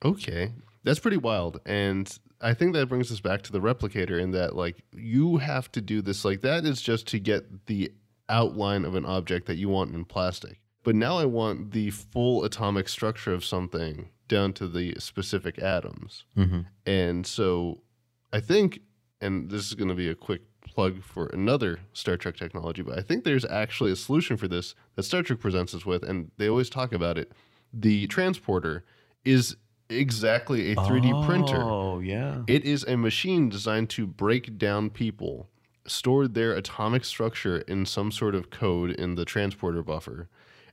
Okay. 0.05 0.53
That's 0.85 0.99
pretty 0.99 1.17
wild. 1.17 1.61
And 1.67 2.17
I 2.41 2.55
think 2.55 2.75
that 2.75 2.89
brings 2.89 3.11
us 3.11 3.21
back 3.21 3.43
to 3.43 3.53
the 3.53 3.61
replicator 3.61 4.21
in 4.21 4.33
that 4.33 4.55
like 4.55 4.85
you 4.95 5.39
have 5.39 5.73
to 5.73 5.81
do 5.81 6.03
this 6.03 6.25
like 6.25 6.43
that 6.43 6.65
is 6.65 6.83
just 6.83 7.07
to 7.09 7.19
get 7.19 7.67
the 7.67 7.93
outline 8.29 8.85
of 8.85 8.95
an 8.95 9.07
object 9.07 9.47
that 9.47 9.57
you 9.57 9.69
want 9.69 9.95
in 9.95 10.05
plastic. 10.05 10.61
But 10.83 10.95
now 10.95 11.17
I 11.17 11.25
want 11.25 11.71
the 11.73 11.91
full 11.91 12.45
atomic 12.45 12.89
structure 12.89 13.33
of 13.33 13.45
something 13.45 14.11
down 14.29 14.53
to 14.55 14.69
the 14.69 14.95
specific 14.99 15.59
atoms. 15.59 16.25
Mm-hmm. 16.37 16.61
And 16.85 17.27
so 17.27 17.81
I 18.33 18.41
think 18.41 18.81
and 19.21 19.51
this 19.51 19.67
is 19.67 19.75
going 19.75 19.89
to 19.89 19.95
be 19.95 20.11
a 20.11 20.15
quick 20.15 20.43
plug 20.67 21.03
for 21.03 21.27
another 21.27 21.79
Star 21.93 22.17
Trek 22.17 22.37
technology, 22.37 22.83
but 22.83 22.99
I 22.99 23.03
think 23.03 23.25
there's 23.25 23.45
actually 23.47 23.93
a 23.93 23.97
solution 23.97 24.37
for 24.37 24.49
this 24.49 24.75
that 24.97 25.05
Star 25.05 25.23
Trek 25.23 25.41
presents 25.41 25.75
us 25.75 25.87
with 25.87 26.03
and 26.03 26.31
they 26.37 26.49
always 26.49 26.69
talk 26.69 26.93
about 26.93 27.17
it. 27.17 27.33
The 27.73 28.07
transporter 28.09 28.85
is 29.25 29.57
exactly 29.89 30.73
a 30.73 30.77
3D 30.77 31.27
printer. 31.27 31.63
Oh 31.63 32.01
yeah. 32.01 32.43
It 32.47 32.65
is 32.65 32.85
a 32.85 32.97
machine 32.97 33.49
designed 33.49 33.91
to 33.91 34.07
break 34.07 34.59
down 34.59 34.91
people, 34.91 35.49
store 35.87 36.27
their 36.27 36.53
atomic 36.53 37.05
structure 37.05 37.59
in 37.59 37.87
some 37.87 38.11
sort 38.11 38.35
of 38.35 38.51
code 38.51 38.91
in 38.91 39.15
the 39.15 39.25
transporter 39.25 39.83
buffer, 39.83 40.29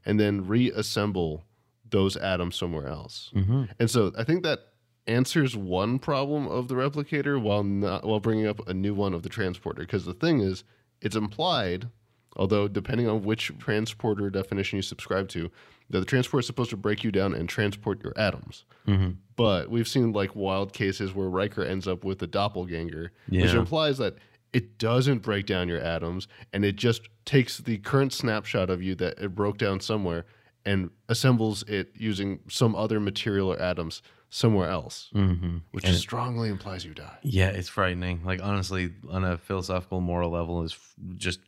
and 0.06 0.20
then 0.20 0.48
reassemble 0.48 1.44
those 1.90 2.16
atoms 2.18 2.56
somewhere 2.56 2.88
else. 2.88 3.32
Mm-hmm. 3.36 3.64
And 3.80 3.90
so 3.90 4.12
I 4.18 4.24
think 4.24 4.44
that 4.44 4.60
answers 5.08 5.58
one 5.58 6.00
problem 6.00 6.48
of 6.48 6.68
the 6.68 6.76
replicator 6.76 7.42
while 7.42 7.64
not 7.64 8.06
while 8.06 8.20
bringing 8.20 8.48
up 8.48 8.68
a 8.68 8.74
new 8.74 8.94
one 8.94 9.14
of 9.14 9.24
the 9.24 9.30
transporter. 9.30 9.82
Because 9.82 10.06
the 10.06 10.14
thing 10.14 10.40
is, 10.40 10.64
it's 11.02 11.16
implied, 11.16 11.90
although 12.36 12.68
depending 12.68 13.08
on 13.08 13.24
which 13.24 13.52
transporter 13.60 14.30
definition 14.30 14.78
you 14.78 14.82
subscribe 14.84 15.28
to, 15.30 15.50
that 15.90 16.00
the 16.00 16.06
transporter 16.06 16.40
is 16.42 16.48
supposed 16.48 16.70
to 16.70 16.78
break 16.78 17.04
you 17.04 17.12
down 17.12 17.34
and 17.34 17.50
transport 17.50 18.02
your 18.04 18.14
atoms. 18.18 18.66
Mm-hmm. 18.88 19.12
But 19.36 19.70
we've 19.70 19.88
seen 19.88 20.14
like 20.14 20.36
wild 20.36 20.72
cases 20.74 21.14
where 21.14 21.28
Riker 21.30 21.64
ends 21.64 21.88
up 21.88 22.04
with 22.04 22.22
a 22.22 22.28
doppelganger, 22.28 23.12
which 23.30 23.54
implies 23.54 23.98
that 23.98 24.16
it 24.54 24.78
doesn't 24.78 25.20
break 25.20 25.46
down 25.46 25.68
your 25.68 25.80
atoms 25.82 26.28
and 26.54 26.64
it 26.66 26.76
just 26.76 27.02
takes 27.26 27.58
the 27.58 27.78
current 27.80 28.12
snapshot 28.14 28.70
of 28.70 28.82
you 28.82 28.96
that 28.96 29.18
it 29.20 29.34
broke 29.36 29.58
down 29.58 29.80
somewhere 29.80 30.26
and 30.66 30.90
assembles 31.10 31.64
it 31.64 31.92
using 31.96 32.40
some 32.50 32.76
other 32.76 33.00
material 33.00 33.52
or 33.52 33.60
atoms 33.62 34.02
somewhere 34.30 34.70
else, 34.70 35.10
Mm-hmm. 35.14 35.58
which 35.72 35.84
And 35.86 35.94
it- 35.96 36.00
strongly 36.00 36.48
implies 36.50 36.86
you 36.86 36.94
die. 36.94 37.18
Yeah, 37.24 37.48
it's 37.50 37.68
frightening. 37.68 38.24
Like 38.24 38.42
honestly, 38.42 38.92
on 39.10 39.24
a 39.26 39.38
philosophical, 39.38 40.00
moral 40.02 40.30
level, 40.32 40.64
is 40.64 40.72
f- 40.74 40.96
just 41.18 41.40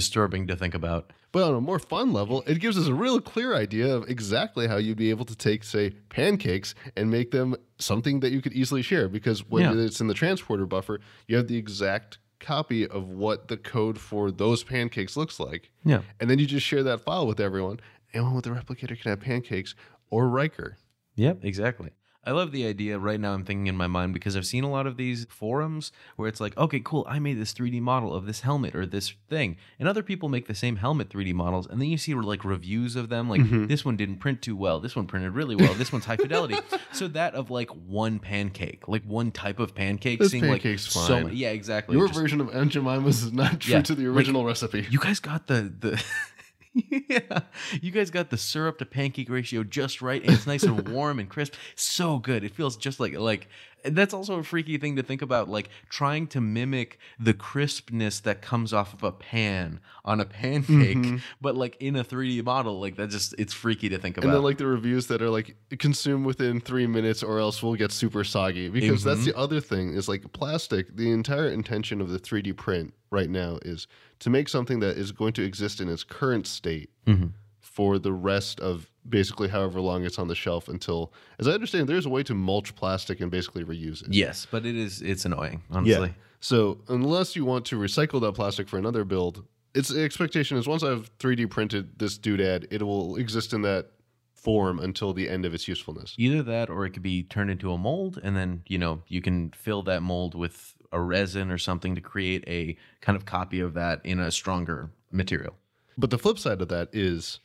disturbing 0.00 0.46
to 0.46 0.54
think 0.54 0.74
about. 0.74 1.10
But 1.32 1.44
on 1.44 1.54
a 1.54 1.60
more 1.62 1.78
fun 1.78 2.12
level, 2.12 2.42
it 2.46 2.60
gives 2.60 2.76
us 2.76 2.86
a 2.86 2.92
real 2.94 3.18
clear 3.18 3.54
idea 3.54 3.94
of 3.96 4.08
exactly 4.10 4.68
how 4.68 4.76
you'd 4.76 4.98
be 4.98 5.08
able 5.08 5.24
to 5.24 5.34
take, 5.34 5.64
say, 5.64 5.90
pancakes 6.10 6.74
and 6.98 7.10
make 7.10 7.30
them 7.30 7.56
something 7.78 8.20
that 8.20 8.30
you 8.30 8.42
could 8.42 8.52
easily 8.52 8.82
share. 8.82 9.08
Because 9.08 9.48
when 9.48 9.62
Yeah. 9.62 9.84
it's 9.84 9.98
in 10.02 10.06
the 10.06 10.12
transporter 10.22 10.66
buffer, 10.66 11.00
you 11.26 11.36
have 11.38 11.48
the 11.48 11.56
exact 11.56 12.18
copy 12.40 12.86
of 12.86 13.08
what 13.08 13.48
the 13.48 13.56
code 13.56 13.98
for 13.98 14.30
those 14.30 14.62
pancakes 14.62 15.16
looks 15.16 15.40
like. 15.40 15.70
Yeah. 15.82 16.02
And 16.20 16.28
then 16.28 16.38
you 16.38 16.44
just 16.46 16.66
share 16.66 16.82
that 16.82 17.00
file 17.00 17.26
with 17.26 17.40
everyone. 17.40 17.80
Anyone 18.12 18.34
with 18.34 18.44
the 18.44 18.50
replicator 18.50 19.00
can 19.00 19.08
have 19.12 19.20
pancakes 19.20 19.74
or 20.10 20.28
Riker. 20.28 20.76
Yep, 21.16 21.38
exactly. 21.42 21.90
I 22.26 22.32
love 22.32 22.50
the 22.50 22.66
idea 22.66 22.98
right 22.98 23.20
now. 23.20 23.32
I'm 23.32 23.44
thinking 23.44 23.68
in 23.68 23.76
my 23.76 23.86
mind 23.86 24.12
because 24.12 24.36
I've 24.36 24.44
seen 24.46 24.64
a 24.64 24.70
lot 24.70 24.86
of 24.86 24.96
these 24.96 25.26
forums 25.30 25.92
where 26.16 26.28
it's 26.28 26.40
like, 26.40 26.56
okay, 26.58 26.80
cool, 26.80 27.06
I 27.08 27.18
made 27.20 27.38
this 27.38 27.54
3D 27.54 27.80
model 27.80 28.12
of 28.12 28.26
this 28.26 28.40
helmet 28.40 28.74
or 28.74 28.84
this 28.84 29.14
thing, 29.28 29.56
and 29.78 29.88
other 29.88 30.02
people 30.02 30.28
make 30.28 30.46
the 30.48 30.54
same 30.54 30.76
helmet 30.76 31.08
3D 31.08 31.32
models, 31.34 31.66
and 31.66 31.80
then 31.80 31.88
you 31.88 31.96
see 31.98 32.14
like 32.14 32.44
reviews 32.44 32.96
of 32.96 33.08
them, 33.08 33.28
like 33.30 33.40
Mm-hmm. 33.42 33.66
this 33.68 33.84
one 33.84 33.96
didn't 33.96 34.16
print 34.16 34.42
too 34.42 34.56
well, 34.56 34.80
this 34.80 34.96
one 34.96 35.06
printed 35.06 35.32
really 35.34 35.54
well, 35.54 35.72
this 35.74 35.92
one's 35.92 36.04
high 36.04 36.16
fidelity. 36.16 36.56
so 36.92 37.06
that 37.08 37.34
of 37.34 37.50
like 37.50 37.70
one 37.70 38.18
pancake, 38.18 38.88
like 38.88 39.04
one 39.04 39.30
type 39.30 39.60
of 39.60 39.74
pancake, 39.74 40.18
This 40.18 40.34
like 40.34 40.62
so 40.80 41.00
fine. 41.06 41.24
many, 41.26 41.36
yeah, 41.36 41.50
exactly. 41.50 41.96
Your 41.96 42.08
Just- 42.08 42.18
version 42.18 42.40
of 42.40 42.48
Aunt 42.54 42.72
Jemima's 42.72 43.22
is 43.22 43.32
not 43.32 43.60
true 43.60 43.74
Yeah, 43.74 43.82
to 43.82 43.94
the 43.94 44.08
like- 44.08 44.16
original 44.16 44.44
recipe. 44.44 44.86
you 44.90 44.98
guys 44.98 45.20
got 45.20 45.46
the 45.46 45.72
the 45.78 46.02
yeah 47.08 47.40
you 47.80 47.90
guys 47.90 48.10
got 48.10 48.30
the 48.30 48.36
syrup 48.36 48.78
to 48.78 48.84
pancake 48.84 49.30
ratio 49.30 49.62
just 49.64 50.02
right 50.02 50.22
and 50.22 50.32
it's 50.32 50.46
nice 50.46 50.62
and 50.62 50.88
warm 50.90 51.18
and 51.18 51.28
crisp 51.28 51.54
so 51.74 52.18
good 52.18 52.44
it 52.44 52.54
feels 52.54 52.76
just 52.76 53.00
like 53.00 53.14
like 53.18 53.48
that's 53.84 54.12
also 54.12 54.40
a 54.40 54.42
freaky 54.42 54.78
thing 54.78 54.96
to 54.96 55.02
think 55.02 55.22
about 55.22 55.48
like 55.48 55.68
trying 55.88 56.26
to 56.26 56.40
mimic 56.40 56.98
the 57.20 57.32
crispness 57.32 58.18
that 58.20 58.42
comes 58.42 58.72
off 58.72 58.92
of 58.92 59.02
a 59.04 59.12
pan 59.12 59.78
on 60.04 60.20
a 60.20 60.24
pancake 60.24 61.20
but 61.40 61.54
like 61.56 61.76
in 61.78 61.94
a 61.94 62.02
3d 62.02 62.42
model 62.44 62.80
like 62.80 62.96
that 62.96 63.10
just 63.10 63.32
it's 63.38 63.52
freaky 63.54 63.88
to 63.88 63.96
think 63.98 64.16
about 64.18 64.26
And 64.26 64.34
then 64.34 64.42
like 64.42 64.58
the 64.58 64.66
reviews 64.66 65.06
that 65.06 65.22
are 65.22 65.30
like 65.30 65.56
consume 65.78 66.24
within 66.24 66.60
three 66.60 66.86
minutes 66.88 67.22
or 67.22 67.38
else 67.38 67.62
we'll 67.62 67.74
get 67.74 67.92
super 67.92 68.24
soggy. 68.24 68.68
Because 68.68 69.04
that's 69.04 69.20
Mm-hmm. 69.20 69.30
the 69.30 69.36
other 69.38 69.60
thing 69.60 69.94
is 69.94 70.08
like 70.08 70.32
plastic, 70.32 70.96
the 70.96 71.10
entire 71.12 71.48
intention 71.48 72.00
of 72.00 72.08
the 72.10 72.18
3D 72.18 72.56
print 72.56 72.92
right 73.10 73.30
now 73.30 73.58
is 73.62 73.86
to 74.20 74.30
make 74.30 74.48
something 74.48 74.80
that 74.80 74.96
is 74.96 75.12
going 75.12 75.32
to 75.34 75.42
exist 75.42 75.80
in 75.80 75.88
its 75.88 76.04
current 76.04 76.46
state 76.46 76.90
Mm-hmm. 77.06 77.26
for 77.60 77.98
the 77.98 78.12
rest 78.12 78.58
of 78.60 78.90
basically 79.08 79.48
however 79.48 79.80
long 79.80 80.04
it's 80.04 80.18
on 80.18 80.26
the 80.28 80.34
shelf 80.34 80.68
until 80.68 81.12
as 81.38 81.46
I 81.46 81.52
understand 81.52 81.88
there's 81.88 82.06
a 82.06 82.08
way 82.08 82.22
to 82.24 82.34
mulch 82.34 82.74
plastic 82.74 83.20
and 83.20 83.30
basically 83.30 83.62
reuse 83.64 84.02
it. 84.02 84.12
yes 84.12 84.46
but 84.50 84.66
it 84.66 84.74
is 84.76 85.02
it's 85.02 85.24
annoying 85.24 85.62
honestly 85.70 86.08
yeah. 86.08 86.14
So 86.40 86.78
unless 86.88 87.34
you 87.36 87.44
want 87.44 87.64
to 87.66 87.76
recycle 87.78 88.20
that 88.20 88.32
plastic 88.34 88.68
for 88.68 88.76
another 88.78 89.04
build, 89.04 89.44
its 89.74 89.92
expectation 89.94 90.56
is 90.58 90.66
once 90.68 90.82
I've 90.82 91.10
3D 91.18 91.48
printed 91.50 91.98
this 91.98 92.18
doodad, 92.18 92.66
it 92.70 92.82
will 92.82 93.16
exist 93.16 93.52
in 93.54 93.62
that 93.62 93.86
form 94.34 94.78
until 94.78 95.12
the 95.12 95.28
end 95.28 95.44
of 95.46 95.54
its 95.54 95.66
usefulness. 95.66 96.14
Either 96.18 96.42
that 96.42 96.68
or 96.70 96.84
it 96.84 96.90
could 96.90 97.02
be 97.02 97.22
turned 97.22 97.50
into 97.50 97.72
a 97.72 97.78
mold 97.78 98.20
and 98.22 98.36
then, 98.36 98.62
you 98.66 98.78
know, 98.78 99.02
you 99.08 99.20
can 99.22 99.50
fill 99.52 99.82
that 99.84 100.02
mold 100.02 100.34
with 100.34 100.74
a 100.92 101.00
resin 101.00 101.50
or 101.50 101.58
something 101.58 101.94
to 101.94 102.00
create 102.00 102.44
a 102.46 102.76
kind 103.00 103.16
of 103.16 103.24
copy 103.24 103.60
of 103.60 103.74
that 103.74 104.00
in 104.04 104.18
a 104.18 104.30
stronger 104.30 104.90
material. 105.10 105.54
But 105.98 106.10
the 106.10 106.18
flip 106.18 106.38
side 106.38 106.60
of 106.60 106.68
that 106.68 106.88
is 106.92 107.40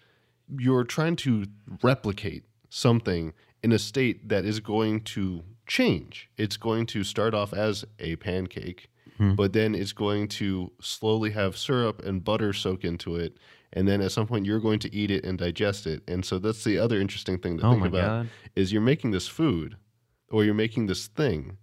you're 0.58 0.84
trying 0.84 1.16
to 1.18 1.46
replicate 1.82 2.44
something 2.70 3.34
in 3.64 3.72
a 3.72 3.80
state 3.80 4.30
that 4.30 4.46
is 4.46 4.60
going 4.60 5.02
to 5.02 5.44
change. 5.68 6.30
It's 6.38 6.58
going 6.58 6.86
to 6.88 7.04
start 7.04 7.34
off 7.34 7.54
as 7.54 7.86
a 8.00 8.16
pancake, 8.18 8.90
hmm. 9.18 9.36
but 9.36 9.54
then 9.54 9.76
it's 9.76 9.94
going 9.94 10.28
to 10.30 10.72
slowly 10.82 11.32
have 11.32 11.58
syrup 11.58 12.04
and 12.04 12.24
butter 12.24 12.54
soak 12.54 12.84
into 12.84 13.16
it. 13.16 13.38
And 13.74 13.88
then 13.88 14.02
at 14.02 14.12
some 14.12 14.28
point, 14.28 14.46
you're 14.46 14.60
going 14.60 14.80
to 14.80 14.94
eat 14.94 15.12
it 15.12 15.24
and 15.24 15.38
digest 15.38 15.88
it. 15.88 16.04
And 16.08 16.26
so 16.26 16.40
that's 16.40 16.66
the 16.66 16.78
other 16.78 17.00
interesting 17.00 17.38
thing 17.38 17.58
to 17.60 17.66
Oh 17.66 17.72
think 17.72 17.86
about 17.86 18.08
God. 18.08 18.30
is 18.54 18.74
you're 18.74 18.82
making 18.82 19.12
this 19.12 19.28
food 19.28 19.78
or 20.30 20.44
you're 20.44 20.54
making 20.54 20.88
this 20.88 21.08
thing. 21.08 21.58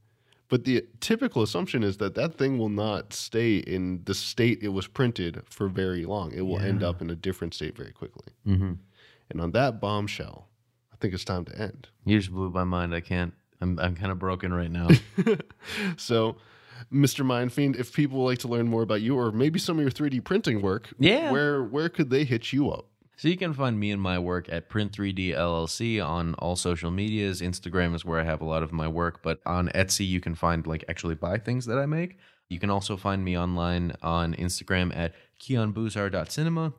But 0.49 0.65
the 0.65 0.87
typical 1.01 1.43
assumption 1.43 1.83
is 1.83 1.99
that 1.99 2.15
that 2.15 2.37
thing 2.39 2.57
will 2.59 2.71
not 2.71 3.13
stay 3.13 3.59
in 3.59 4.03
the 4.05 4.15
state 4.15 4.61
it 4.63 4.69
was 4.69 4.87
printed 4.87 5.43
for 5.51 5.69
very 5.69 6.05
long. 6.07 6.33
It 6.33 6.41
will 6.43 6.59
end 6.59 6.83
up 6.83 7.03
in 7.03 7.11
a 7.11 7.15
different 7.15 7.53
state 7.55 7.77
very 7.77 7.93
quickly. 7.93 8.33
Mm-hmm. 8.47 8.73
And 9.31 9.41
on 9.43 9.53
that 9.53 9.79
bombshell, 9.81 10.49
I 10.93 10.97
think 10.97 11.13
it's 11.13 11.25
time 11.25 11.45
to 11.45 11.59
end. 11.61 11.89
You 12.07 12.19
just 12.19 12.33
blew 12.33 12.49
my 12.51 12.65
mind. 12.65 12.95
I 12.95 13.01
can't. 13.01 13.35
I'm, 13.61 13.79
I'm 13.79 13.95
kind 13.95 14.11
of 14.11 14.19
broken 14.19 14.53
right 14.55 14.71
now. 14.71 14.89
So, 15.97 16.37
Mr. 16.93 17.25
Mindfiend, 17.27 17.77
if 17.77 17.93
people 17.93 18.19
would 18.19 18.27
like 18.27 18.39
to 18.39 18.49
learn 18.49 18.69
more 18.69 18.83
about 18.83 19.01
you 19.03 19.19
or 19.19 19.33
maybe 19.33 19.59
some 19.59 19.79
of 19.79 19.83
your 19.83 19.91
3D 19.91 20.23
printing 20.25 20.63
work, 20.63 20.89
Yeah. 20.99 21.31
where 21.33 21.63
where 21.65 21.89
could 21.89 22.11
they 22.11 22.25
hit 22.25 22.53
you 22.53 22.71
up? 22.71 22.87
So 23.18 23.26
you 23.26 23.37
can 23.37 23.52
find 23.52 23.81
me 23.81 23.90
and 23.90 24.00
my 24.00 24.20
work 24.20 24.48
at 24.48 24.70
Print3D 24.70 25.35
LLC 25.35 26.00
on 26.04 26.35
all 26.35 26.54
social 26.54 26.92
medias. 26.92 27.40
Instagram 27.40 27.96
is 27.96 28.04
where 28.04 28.20
I 28.20 28.22
have 28.22 28.40
a 28.40 28.44
lot 28.44 28.62
of 28.62 28.72
my 28.72 28.87
work, 28.87 29.24
but 29.24 29.40
on 29.44 29.70
Etsy 29.74 30.07
you 30.07 30.20
can 30.20 30.37
find 30.37 30.64
like 30.68 30.85
actually 30.88 31.16
buy 31.16 31.37
things 31.37 31.66
that 31.66 31.78
I 31.78 31.87
make. 31.87 32.16
You 32.48 32.61
can 32.61 32.70
also 32.70 32.96
find 32.96 33.24
me 33.24 33.37
online 33.37 33.96
on 34.04 34.35
Instagram 34.35 34.96
at 34.96 35.14
keonbuzar.cinema. 35.42 36.72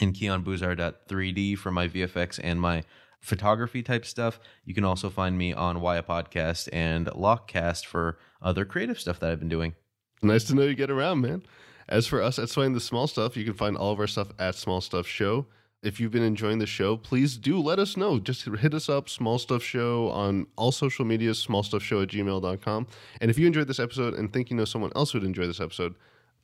and 0.00 0.14
keonbuzar.3d 0.14 1.56
for 1.56 1.70
my 1.70 1.86
VFX 1.86 2.40
and 2.42 2.60
my 2.60 2.82
photography 3.20 3.84
type 3.84 4.04
stuff. 4.04 4.40
You 4.64 4.74
can 4.74 4.84
also 4.84 5.08
find 5.08 5.38
me 5.38 5.52
on 5.52 5.80
Why 5.80 5.96
a 5.96 6.02
Podcast 6.02 6.68
and 6.72 7.06
Lockcast 7.06 7.86
for 7.86 8.18
other 8.42 8.64
creative 8.64 8.98
stuff 8.98 9.20
that 9.20 9.30
I've 9.30 9.38
been 9.38 9.48
doing. 9.48 9.76
Nice 10.22 10.42
to 10.44 10.56
know 10.56 10.62
you 10.62 10.74
get 10.74 10.90
around, 10.90 11.20
man. 11.20 11.44
As 11.88 12.08
for 12.08 12.20
us 12.20 12.40
at 12.40 12.48
Sweating 12.48 12.74
the 12.74 12.80
Small 12.80 13.06
Stuff, 13.06 13.36
you 13.36 13.44
can 13.44 13.54
find 13.54 13.76
all 13.76 13.92
of 13.92 14.00
our 14.00 14.08
stuff 14.08 14.32
at 14.40 14.56
Small 14.56 14.80
Stuff 14.80 15.06
Show. 15.06 15.46
If 15.80 16.00
you've 16.00 16.10
been 16.10 16.24
enjoying 16.24 16.58
the 16.58 16.66
show, 16.66 16.96
please 16.96 17.36
do 17.36 17.60
let 17.60 17.78
us 17.78 17.96
know. 17.96 18.18
Just 18.18 18.44
hit 18.44 18.74
us 18.74 18.88
up, 18.88 19.08
Small 19.08 19.38
Stuff 19.38 19.62
Show, 19.62 20.08
on 20.10 20.48
all 20.56 20.72
social 20.72 21.04
medias, 21.04 21.46
smallstuffshow 21.46 22.02
at 22.02 22.08
gmail.com. 22.08 22.86
And 23.20 23.30
if 23.30 23.38
you 23.38 23.46
enjoyed 23.46 23.68
this 23.68 23.78
episode 23.78 24.14
and 24.14 24.32
think 24.32 24.50
you 24.50 24.56
know 24.56 24.64
someone 24.64 24.90
else 24.96 25.14
would 25.14 25.22
enjoy 25.22 25.46
this 25.46 25.60
episode, 25.60 25.94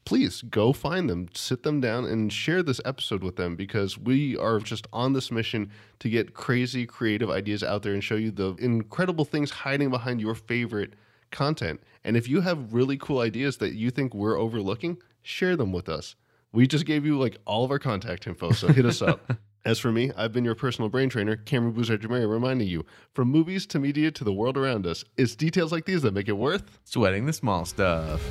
please 0.04 0.42
go 0.42 0.72
find 0.72 1.10
them, 1.10 1.28
sit 1.34 1.64
them 1.64 1.80
down, 1.80 2.04
and 2.04 2.32
share 2.32 2.62
this 2.62 2.80
episode 2.84 3.24
with 3.24 3.34
them 3.34 3.56
because 3.56 3.98
we 3.98 4.36
are 4.36 4.60
just 4.60 4.86
on 4.92 5.14
this 5.14 5.32
mission 5.32 5.68
to 5.98 6.08
get 6.08 6.34
crazy 6.34 6.86
creative 6.86 7.28
ideas 7.28 7.64
out 7.64 7.82
there 7.82 7.92
and 7.92 8.04
show 8.04 8.14
you 8.14 8.30
the 8.30 8.54
incredible 8.60 9.24
things 9.24 9.50
hiding 9.50 9.90
behind 9.90 10.20
your 10.20 10.36
favorite 10.36 10.92
content. 11.32 11.82
And 12.04 12.16
if 12.16 12.28
you 12.28 12.40
have 12.42 12.72
really 12.72 12.96
cool 12.96 13.18
ideas 13.18 13.56
that 13.56 13.72
you 13.72 13.90
think 13.90 14.14
we're 14.14 14.38
overlooking, 14.38 14.98
share 15.22 15.56
them 15.56 15.72
with 15.72 15.88
us. 15.88 16.14
We 16.54 16.68
just 16.68 16.86
gave 16.86 17.04
you 17.04 17.18
like 17.18 17.36
all 17.46 17.64
of 17.64 17.72
our 17.72 17.80
contact 17.80 18.28
info, 18.28 18.52
so 18.52 18.68
hit 18.68 18.86
us 18.86 19.02
up. 19.02 19.28
As 19.64 19.80
for 19.80 19.90
me, 19.90 20.12
I've 20.16 20.32
been 20.32 20.44
your 20.44 20.54
personal 20.54 20.88
brain 20.88 21.08
trainer, 21.08 21.34
Cameron 21.36 21.72
Boozer 21.72 21.98
Jamari, 21.98 22.30
reminding 22.30 22.68
you 22.68 22.84
from 23.12 23.28
movies 23.28 23.66
to 23.66 23.80
media 23.80 24.12
to 24.12 24.22
the 24.22 24.32
world 24.32 24.56
around 24.56 24.86
us, 24.86 25.04
it's 25.16 25.34
details 25.34 25.72
like 25.72 25.84
these 25.84 26.02
that 26.02 26.14
make 26.14 26.28
it 26.28 26.32
worth 26.36 26.78
Sweating 26.84 27.26
the 27.26 27.32
small 27.32 27.64
stuff. 27.64 28.22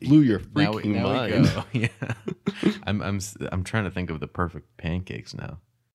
blew 0.00 0.20
your 0.20 0.40
Now, 0.54 0.72
we- 0.72 0.82
freaking 0.82 0.94
now 0.94 1.08
we 1.08 1.14
mind. 1.30 1.44
go. 1.44 1.64
yeah. 1.72 1.88
I'm 2.84 3.02
I'm 3.02 3.20
I'm 3.52 3.64
trying 3.64 3.84
to 3.84 3.90
think 3.90 4.10
of 4.10 4.20
the 4.20 4.28
perfect 4.28 4.76
pancakes 4.76 5.34
now. 5.34 5.58